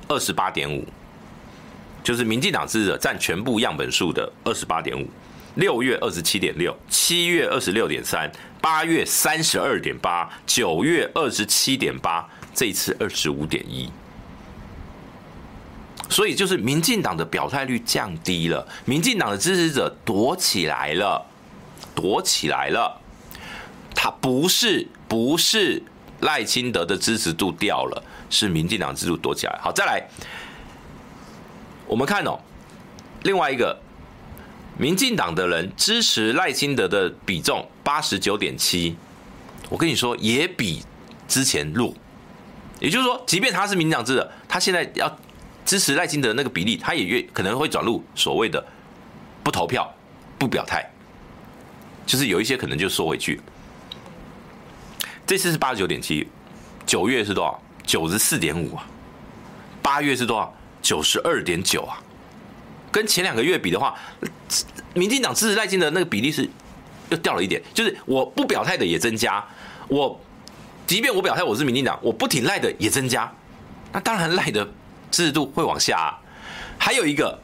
[0.07, 0.85] 二十八点五，
[2.03, 5.07] 就是民进党支持者占全部样本数的二十八点五。
[5.55, 8.31] 六月二十七点六，七月二十六点三，
[8.61, 13.89] 八月三十二点八，九月二十七点八，这一次二十五点一。
[16.09, 21.25] 所以就是民进党的表态率降低了，民进党的支持者躲起来了，
[21.95, 22.99] 躲起来了。
[23.95, 25.81] 他不是，不是。
[26.21, 29.57] 赖清德的支持度掉了，是民进党支持度躲起来。
[29.61, 30.05] 好，再来，
[31.87, 32.37] 我们看哦，
[33.23, 33.79] 另外一个，
[34.77, 38.97] 民进党的人支持赖清德的比重八十九点七，
[39.69, 40.83] 我跟你说也比
[41.25, 41.93] 之前弱。
[42.81, 45.17] 也就是说，即便他是民进党支持，他现在要
[45.69, 48.65] 支持赖清德的那个比例，他也越可能会转入所谓的
[49.43, 49.87] 不投票、
[50.35, 50.83] 不表态，
[52.07, 53.39] 就是有一些可能就缩回去。
[55.27, 56.27] 这次是八十九点七，
[56.87, 57.61] 九月是多少？
[57.85, 58.83] 九十四点五啊，
[59.79, 60.51] 八月是多少？
[60.81, 62.01] 九十二点九啊，
[62.91, 63.95] 跟前两个月比的话，
[64.95, 66.49] 民进党支持赖清德的那个比例是
[67.11, 69.45] 又掉了一点，就是我不表态的也增加，
[69.87, 70.19] 我
[70.87, 73.31] 即便我表态我是民进党，我不挺赖的也增加，
[73.93, 74.67] 那当然赖的
[75.11, 76.09] 支持度会往下啊。
[76.77, 77.37] 还有一个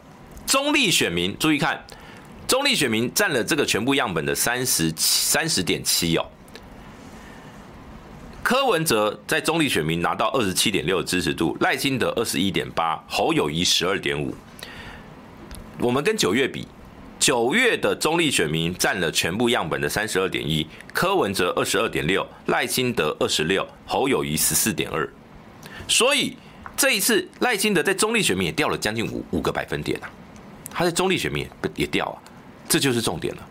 [0.46, 1.84] 中立选民，注意看，
[2.48, 6.26] 中立选民占了这个全部样本的三十三十点七哦。
[8.42, 14.36] 柯文哲在中立选民拿到二十七点六支持度，赖清德二十一点八，侯友宜十二点五。
[15.80, 16.68] 我们跟九月比，
[17.20, 25.10] 九月的中立选民占了全部样本的三十二点一，柯文哲二十二点六，赖清德二十六，侯友宜十四点二。
[25.88, 26.38] 所以
[26.78, 30.10] 这一次赖清德在中立选民也掉了将近五五个百分点啊，
[30.70, 32.16] 他在中立选民也也掉啊，
[32.68, 33.48] 这就是重点了。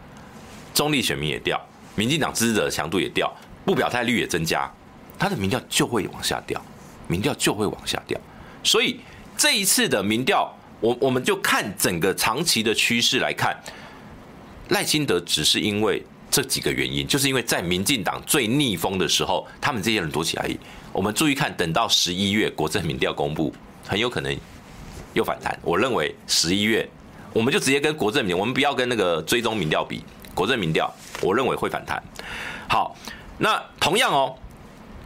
[0.75, 1.61] 中立选民也掉，
[1.95, 4.71] 民进党支持者的强度也掉，不表态率也增加。
[5.19, 6.61] 他的民调就会往下掉，
[7.07, 8.21] 民调就会往下掉，
[8.63, 9.01] 所以
[9.39, 13.57] 这一次的民调，我我们就看整个长期的趋势来看，
[14.69, 20.51] 赖清德只是因为这几个原因，就是因为在民进党最逆风的时候，他们这些人躲起来。
[20.95, 23.53] 我们注意看，等到十一月国政民调公布，
[23.85, 24.35] 很有可能
[25.13, 25.59] 又反弹。
[25.61, 26.89] 我认为十一月，
[27.33, 30.89] 我们就直接跟国政民，我们不要跟那个追踪民调比，国政民调，
[31.21, 32.01] 我认为会反弹。
[32.69, 32.97] 好，
[33.39, 34.37] 那同样哦。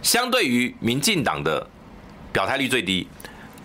[0.03, 1.67] 相对于民进党的
[2.33, 3.09] 表态率最低，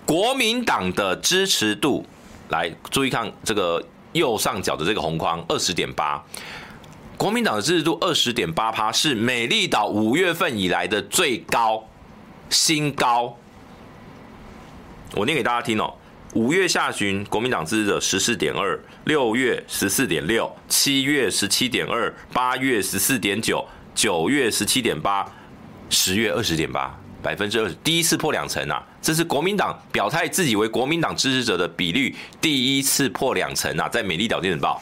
[0.06, 2.06] 国民党的支持度，
[2.48, 6.24] 来注意看这个右上角的这个红框，二十点八，
[7.18, 11.86] 国民党的支持度二十点八趴，是美丽岛五月份以来的最高
[12.54, 13.38] 新高。
[15.16, 15.94] 我念给大家听哦，
[16.34, 25.30] 五月下旬国民党支持者十四点二，六月十四点六，七月十七点二，八月十四点九，九月十七点八。
[25.90, 28.84] 十月二十点八，百分之二十，第一次破两成啊！
[29.00, 34.82] 这是国民党表态自己为国民党支持者的比率第一次破两成啊，在美丽岛电子报。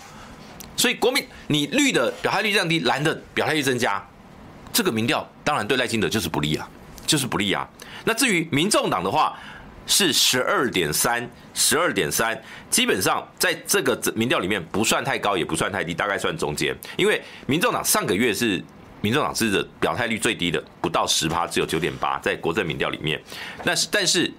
[0.78, 4.02] 所以国民你绿的表态率降低，蓝的表态率增加，
[4.72, 6.70] 这个民调当然对赖清德就是不利啊，
[7.12, 7.68] 就是不利啊。
[8.06, 9.38] 那至于民众党的话
[9.86, 16.74] 是十二点三，十二点三，基本上在这个民调里面不算太高，也不算太低，大概算中间。
[16.96, 18.64] 因为民众党上个月是。
[19.04, 23.20] 民众党支持表态率最低的不到十趴，只有九点八，在国政民调里面。
[23.66, 24.32] 但是但是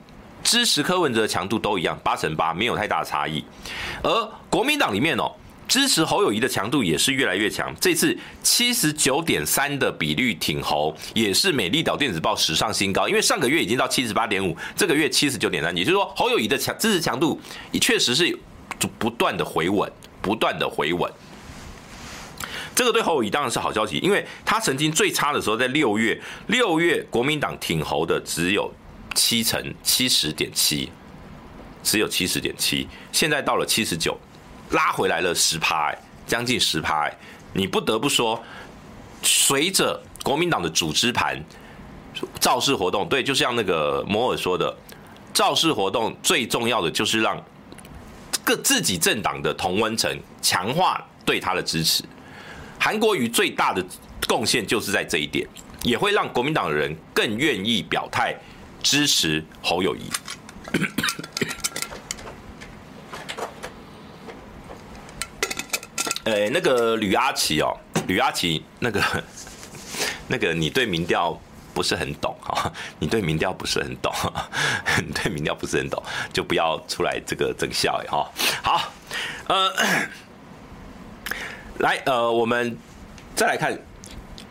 [0.45, 3.45] 支持柯文哲的强度都一样，八成八，没有太大的差异。
[4.05, 5.33] 而国民党里面哦，
[5.73, 7.75] 支持侯友谊的强度也是越来越强。
[7.81, 13.09] 这次七十九点三的比率挺侯，也是美丽岛电子报史上新高。
[13.09, 18.39] 因为上个月已经到七十八点五，这个月七十九点三，也就是说侯友谊的强支持强度也确实是
[18.99, 21.11] 不断的回稳，不断的回稳。
[22.75, 28.71] 这个对侯友谊当然是好消息，因为他曾经最差的时候在六月，六月国民党挺侯的只有
[29.15, 30.91] 七成七十点七，
[31.83, 34.15] 只有七十点七，现在到了七十九，
[34.73, 37.17] 拉回来了十趴，哎，将近十趴，哎，
[37.53, 38.43] 你不得不说，
[39.23, 41.43] 随着国民党的组织盘
[42.41, 44.75] 造势活动，对，就像那个摩尔说的，
[45.33, 47.43] 造势活动最重要的就是让
[48.45, 52.03] 各自己政党的同温层强化对他的支持。
[52.79, 53.85] 韩国瑜最大的
[54.27, 55.47] 贡献就是在这一点，
[55.83, 58.35] 也会让国民党的人更愿意表态
[58.83, 60.03] 支持侯友谊。
[66.25, 69.03] 呃，那个吕阿奇哦，吕阿奇，那个
[70.29, 71.39] 那个，你对民调
[71.75, 74.13] 不是很懂哈，你对民调不是很懂，
[75.05, 76.03] 你对民调不是很懂，
[76.33, 78.31] 就不要出来这个整笑哈。
[78.63, 78.93] 好，
[79.49, 79.73] 呃。
[81.79, 82.77] 来，呃，我们
[83.35, 83.77] 再来看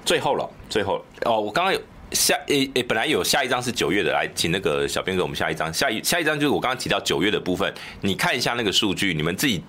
[0.03, 1.79] 最后了，最后哦，我刚刚有
[2.11, 9.63] 下，诶诶，本来有下一张是九月的，来，请那个小编给我们下一张，下一下一张就是我刚刚提到九月的部分，你看一下那个数据，你们自己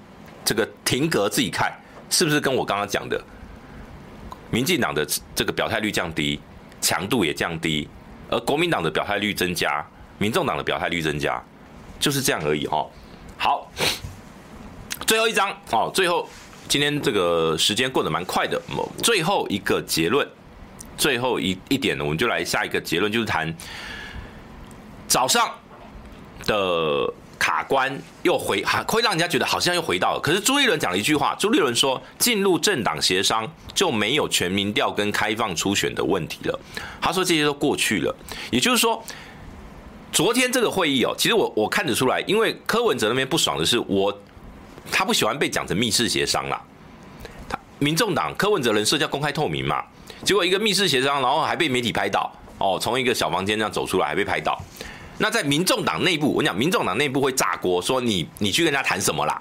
[0.45, 1.73] 这个停格自己看，
[2.13, 3.21] 是不是跟我刚刚讲的，
[4.53, 5.05] 民进党的
[5.35, 6.39] 这个表态率降低，
[6.81, 7.89] 强度也降低，
[8.31, 9.85] 而国民党的表态率增加，
[10.19, 11.43] 民众党的表态率增加，
[11.99, 12.89] 就是这样而已哦。
[13.37, 13.69] 好，
[15.05, 16.29] 最后一张哦，最后。
[16.69, 18.59] 今天这个时间过得蛮快的，
[19.03, 20.27] 最后一个结论，
[20.97, 23.55] 最后一一点呢，我们就来下一个结论，就是谈
[25.07, 25.51] 早上
[26.47, 30.21] 的卡关又回，会让人家觉得好像又回到了。
[30.23, 36.61] 可是朱立伦讲了一句话，朱立伦说，进入政党协商就没有全民调跟开放初选的问题了。
[37.01, 38.15] 他说这些都过去了，
[38.53, 39.03] 也就是说，
[40.13, 44.17] 昨天这个会议哦，其实我我看得出来，因为柯文哲那边不爽的是我。
[44.91, 46.61] 他不喜欢被讲成密室协商啦，
[47.49, 49.83] 他民众党柯文哲人设叫公开透明嘛，
[50.25, 54.61] 结果一个密室协商，然后还被媒体拍到，哦，从一个小房间这样走出来还被拍到，
[55.23, 59.41] 那在民众党内部，我讲民众党内部会炸锅，说你你去跟人家谈什么啦？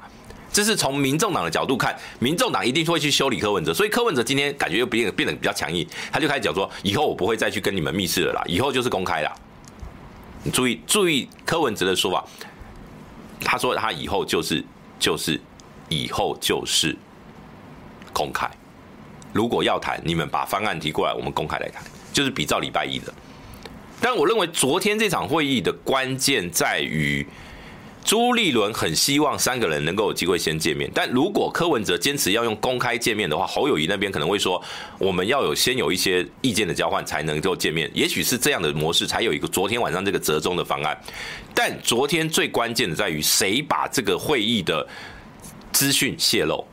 [0.53, 9.33] 这是从民众党的角度看，民众党一定会去修理柯文哲，所以柯文哲今天感觉又变变得比较强硬，他就开始讲说，以后我不会再去跟你们密室了啦，以后就是公开啦。
[10.43, 12.23] 你注意注意柯文哲的说法，
[13.43, 14.63] 他说他以后就是。
[15.01, 15.41] 就是
[15.89, 16.95] 以后就是
[18.13, 18.47] 公开，
[19.33, 21.81] 如果要谈，你们把方案提过来，我们公开来谈，
[22.13, 23.11] 就是比照礼拜一的。
[24.01, 27.25] 但我认为昨天这场会议的关键在于。
[28.03, 34.59] 朱立伦很希望三个人能够有机会先见面，但如果柯文哲坚持要用公开见面的话，侯友宜那边可能会说，
[34.97, 40.99] 我们要有先有一些意见的交换才能够见面，也许是这样的模式才有一个昨天晚上这个折中的方案。
[41.53, 44.85] 但昨天最关键的在于谁把这个会议的
[45.71, 46.65] 资讯泄露，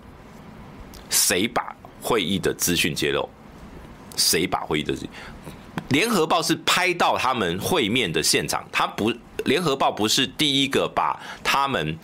[1.10, 3.28] 谁把会议的资讯揭露，
[4.16, 4.94] 谁把会议的。
[5.90, 9.12] 联合报是拍到他们会面的现场，他不，
[9.44, 11.98] 联合报不是第一个把他们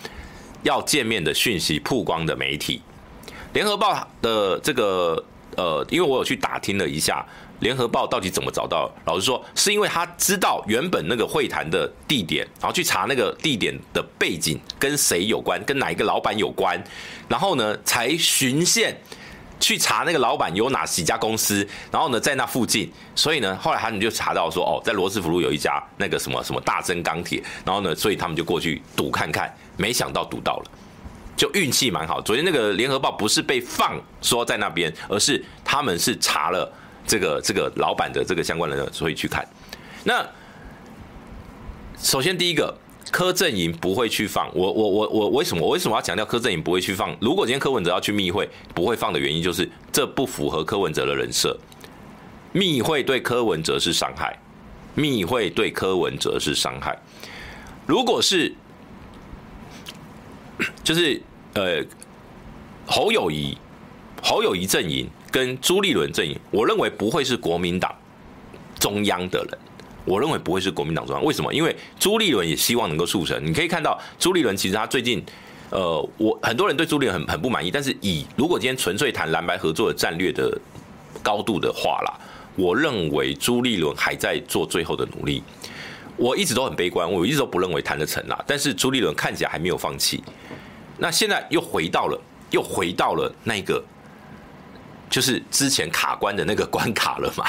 [0.62, 2.80] 要见面的讯息曝光的媒体。
[3.52, 5.22] 联合报的这个
[5.56, 7.24] 呃，因为我有去打听了一下，
[7.60, 8.90] 联合报到底怎么找到？
[9.04, 16.82] 老实说，是因为他知道原本那个会谈的地点，然后去查那个地点的背景跟谁有关，跟哪一个老板有关，
[17.28, 18.96] 然后呢才循线。
[19.64, 30.70] 去查那个老板有哪几家公司，然后呢，在那附近，所以呢，后来他们就查到说，哦，在罗斯福路有一家那个什么什么大增钢铁，然后呢，所以他们就过去赌看看，没想到赌到了，
[31.34, 32.20] 就运气蛮好。
[32.20, 36.70] 昨天那个联合报不是被放说在那边，而是他们是查了
[37.06, 39.48] 这个这个老板的这个相关的，所以去看。
[40.04, 40.22] 那
[41.96, 42.76] 首先第一个。
[43.10, 47.16] 柯阵营不会去放我，我我我为什么我为什么要强调柯阵营不会去放？
[47.20, 51.56] 如果今天柯文哲要去密会，不会放的原因就是这不符合柯文哲的人设。
[52.52, 54.38] 密会对柯文哲是伤害，
[54.94, 56.96] 密会对柯文哲是伤害。
[57.86, 58.54] 如果是
[60.84, 61.20] 就是
[61.54, 61.84] 呃
[62.86, 63.58] 侯友谊
[64.22, 67.94] 侯友谊阵营跟朱立伦阵营，我认为不会是国民党
[68.78, 69.58] 中央的人。
[70.04, 71.52] 我认为不会是国民党中央，为什么？
[71.52, 73.44] 因为朱立伦也希望能够促成。
[73.44, 75.24] 你可以看到朱立伦其实他最近，
[75.70, 80.56] 呃，我很多人对朱立伦很很不满意，但是以如果今天纯粹谈蓝白合作的战略的
[81.22, 82.20] 高度的话啦，
[82.54, 85.42] 我认为朱立伦还在做最后的努力。
[86.16, 88.38] 我一直都很悲观，我一直都不认为谈得成啦。
[88.46, 90.22] 但是朱立伦看起来还没有放弃。
[90.96, 93.82] 那现在又回到了，又回到了那个，
[95.10, 97.46] 就是之前卡关的那个关卡了嘛？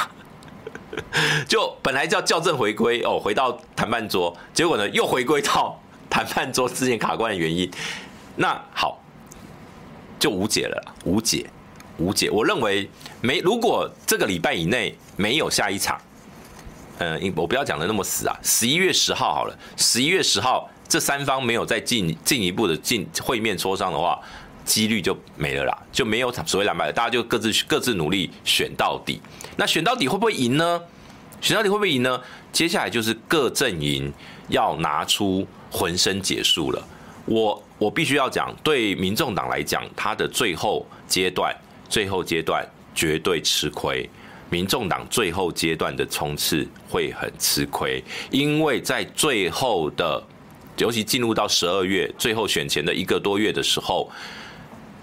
[1.48, 5.80] 就本来叫校正回归哦，回到谈判桌，结果呢又回归到
[6.10, 7.70] 谈判桌之前卡关的原因。
[8.36, 9.02] 那好，
[10.20, 11.46] 就无解了，无解，
[11.98, 12.30] 无解。
[12.30, 12.90] 我认为
[13.22, 16.00] 没，如果这个礼拜以内没有下一场，
[16.98, 24.20] 嗯，我不要讲的那么死啊，十一月十号好了，十一月十号这三方没有再进进一步的进会面磋商的话，
[24.66, 29.22] 几率就没了啦，就没有所谓蓝白，大家就各自各自努力选到底。
[29.56, 30.82] 那选到底会不会赢呢？
[31.40, 32.20] 选到底会不会赢呢？
[32.52, 34.12] 接下来就是各阵营
[34.50, 36.88] 要拿出浑身解数了。
[37.26, 41.56] 我我必须要讲，对民众党来讲，他的最后阶段，
[41.88, 44.10] 最后阶段绝对吃亏。
[44.50, 50.24] 民众党最后阶段的冲刺会很吃亏，因为在最后的，
[50.78, 54.10] 尤其进入到十二月最后选前的一个多月的时候。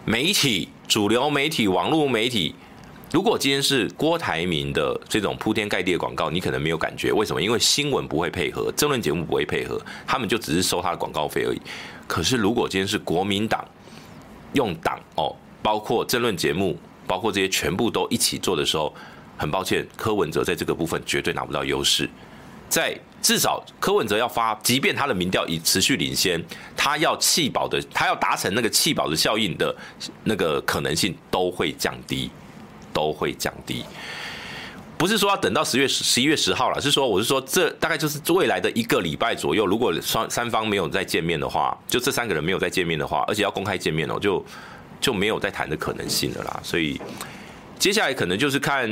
[0.05, 2.53] 媒体、主流媒体、网络媒体，
[3.13, 7.13] 如果今天是郭台铭的这种铺天盖地的广告，你可能没有感觉。
[7.13, 7.41] 为什么？
[7.41, 11.63] 因为新闻不会配合，争论节目不会配合，他们就只是收他的广告费而已。
[12.09, 13.65] 可是如果今天是国民党
[14.55, 16.77] 用党哦，包括争论节目，
[17.07, 18.93] 包括这些全部都一起做的时候，
[19.37, 22.11] 很抱歉，柯文哲在这个部分绝对拿不到优势，
[22.73, 22.99] 在。
[23.23, 26.45] 至少柯文哲要发，即便他的民调已持续领先，
[26.77, 29.73] 他要弃保的，他要达成那个弃保的效应的
[30.25, 32.29] 那个可能性都会降低，
[32.93, 33.85] 都会降低。
[34.99, 44.45] 不是说要等到十月十一月十号了，是说我是说这大概就是未来的一个礼拜左右，如果双三方没有再见面的话，就这三个人没有再见面的话，而且要公开见面哦，就
[45.01, 46.61] 就没有再谈的可能性了啦。
[46.65, 47.01] 所以
[47.79, 48.91] 接下来可能就是看。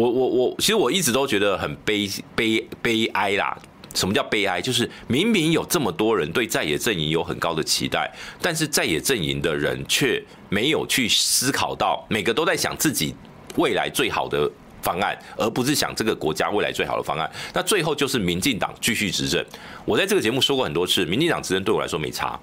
[0.00, 3.54] 我我我，其实我一直都觉得很悲悲悲哀啦。
[3.94, 4.60] 什么叫悲哀？
[4.60, 13.14] 就是明明有这么多人对在野阵营有很高的期待，但是在野阵营的人却没有去思考到，每个都在想自己
[13.56, 17.30] 未来最好的方案，而不是想这个国家未来最好的方案。
[17.52, 19.44] 那最后就是民进党继续执政。
[19.84, 22.38] 我在这个节目说过很多次，民进党执政对我来说没差。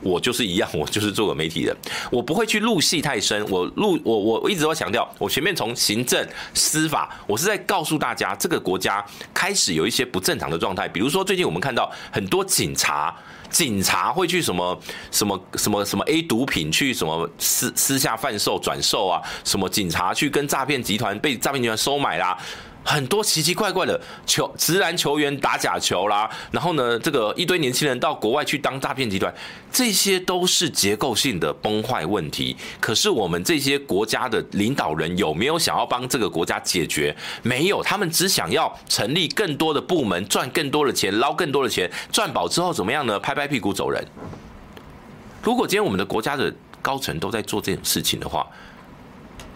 [0.00, 1.76] 我就是一样，我就是做个媒体人，
[2.10, 3.44] 我不会去入戏太深。
[3.50, 10.88] 我入我我一直都强调，我前面从行政、司法，我是在告诉大家，这个国家开始有一些不正常的状态。
[10.88, 13.14] 比如说，最近我们看到很多警察，
[13.50, 14.80] 警察会去什么
[15.10, 22.38] 什么什么什么 A 毒品去什么私私下贩售转售啊，什么警察去跟诈骗集团被诈骗集团收买啦。
[22.84, 29.32] 很多奇奇怪怪的球，职篮球员打假球啦，然后呢，这个一堆年轻人到国外去当诈骗集团，
[29.70, 32.56] 这些都是结构性的崩坏问题。
[32.80, 37.14] 可是我们这些国家的领导人有没有想要帮这个国家解决？
[37.42, 43.20] 没有，他们只想要成立更多的部门，赚更多的钱，捞更多的钱，赚饱之后怎么样呢？
[43.20, 44.02] 拍拍屁股走人。
[45.42, 46.50] 如果今天我们的国家的
[46.80, 48.46] 高层都在做这种事情的话，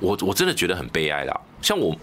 [0.00, 1.40] 我我真的觉得很悲哀啦。
[1.62, 1.96] 像我。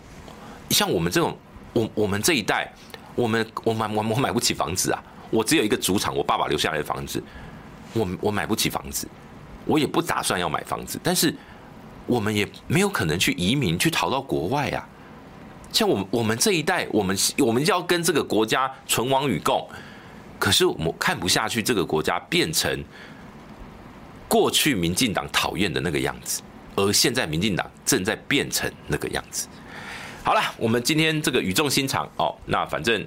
[0.70, 1.38] 像我们这种，
[1.74, 2.72] 我我们这一代，
[3.15, 5.03] 我们我买我我买不起房子啊！
[5.30, 7.22] 我只有一个主场，我爸爸留下来的房子，
[7.93, 9.07] 我我买不起房子，
[9.65, 10.99] 我也不打算要买房子。
[11.03, 11.36] 但是
[12.05, 14.88] 我们也没有可能去移民去逃到国外啊！
[15.72, 19.67] 像我们我们这一代，我们我们要跟这个国家存亡与共。
[20.39, 22.84] 可是我们看不下去，这个国家变成
[24.28, 26.41] 过去民进党讨厌的那个样子，
[26.76, 29.47] 而现在民进党正在变成那个样子。
[30.30, 33.03] 好了，我们今天这个语重心长哦，那反正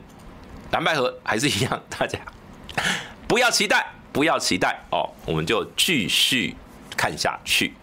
[0.73, 2.19] 蓝白合还是一样，大家
[3.29, 6.57] 不要期待，不要期待哦，我们就继续
[6.97, 7.75] 看下去。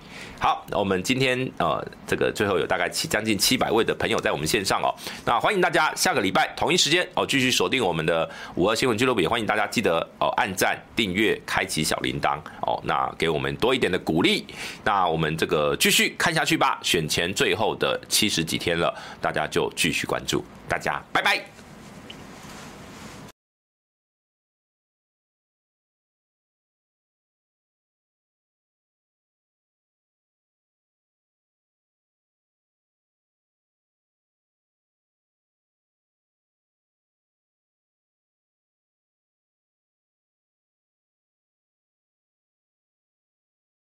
[0.41, 4.87] 好，那我们今天呃，这个最后有大概七将近七百位的朋友在我们线上哦，
[5.25, 14.45] 那欢迎大家下个礼拜同一时间哦，继续锁定我们的五二新闻俱乐部，也欢迎大家记得哦按赞、订阅、开启小铃铛哦，那给我们多一点的鼓励。
[14.85, 21.58] 那我们这个继续看下去吧，选前最后的七十几天了，大家就继续关注，大家拜拜。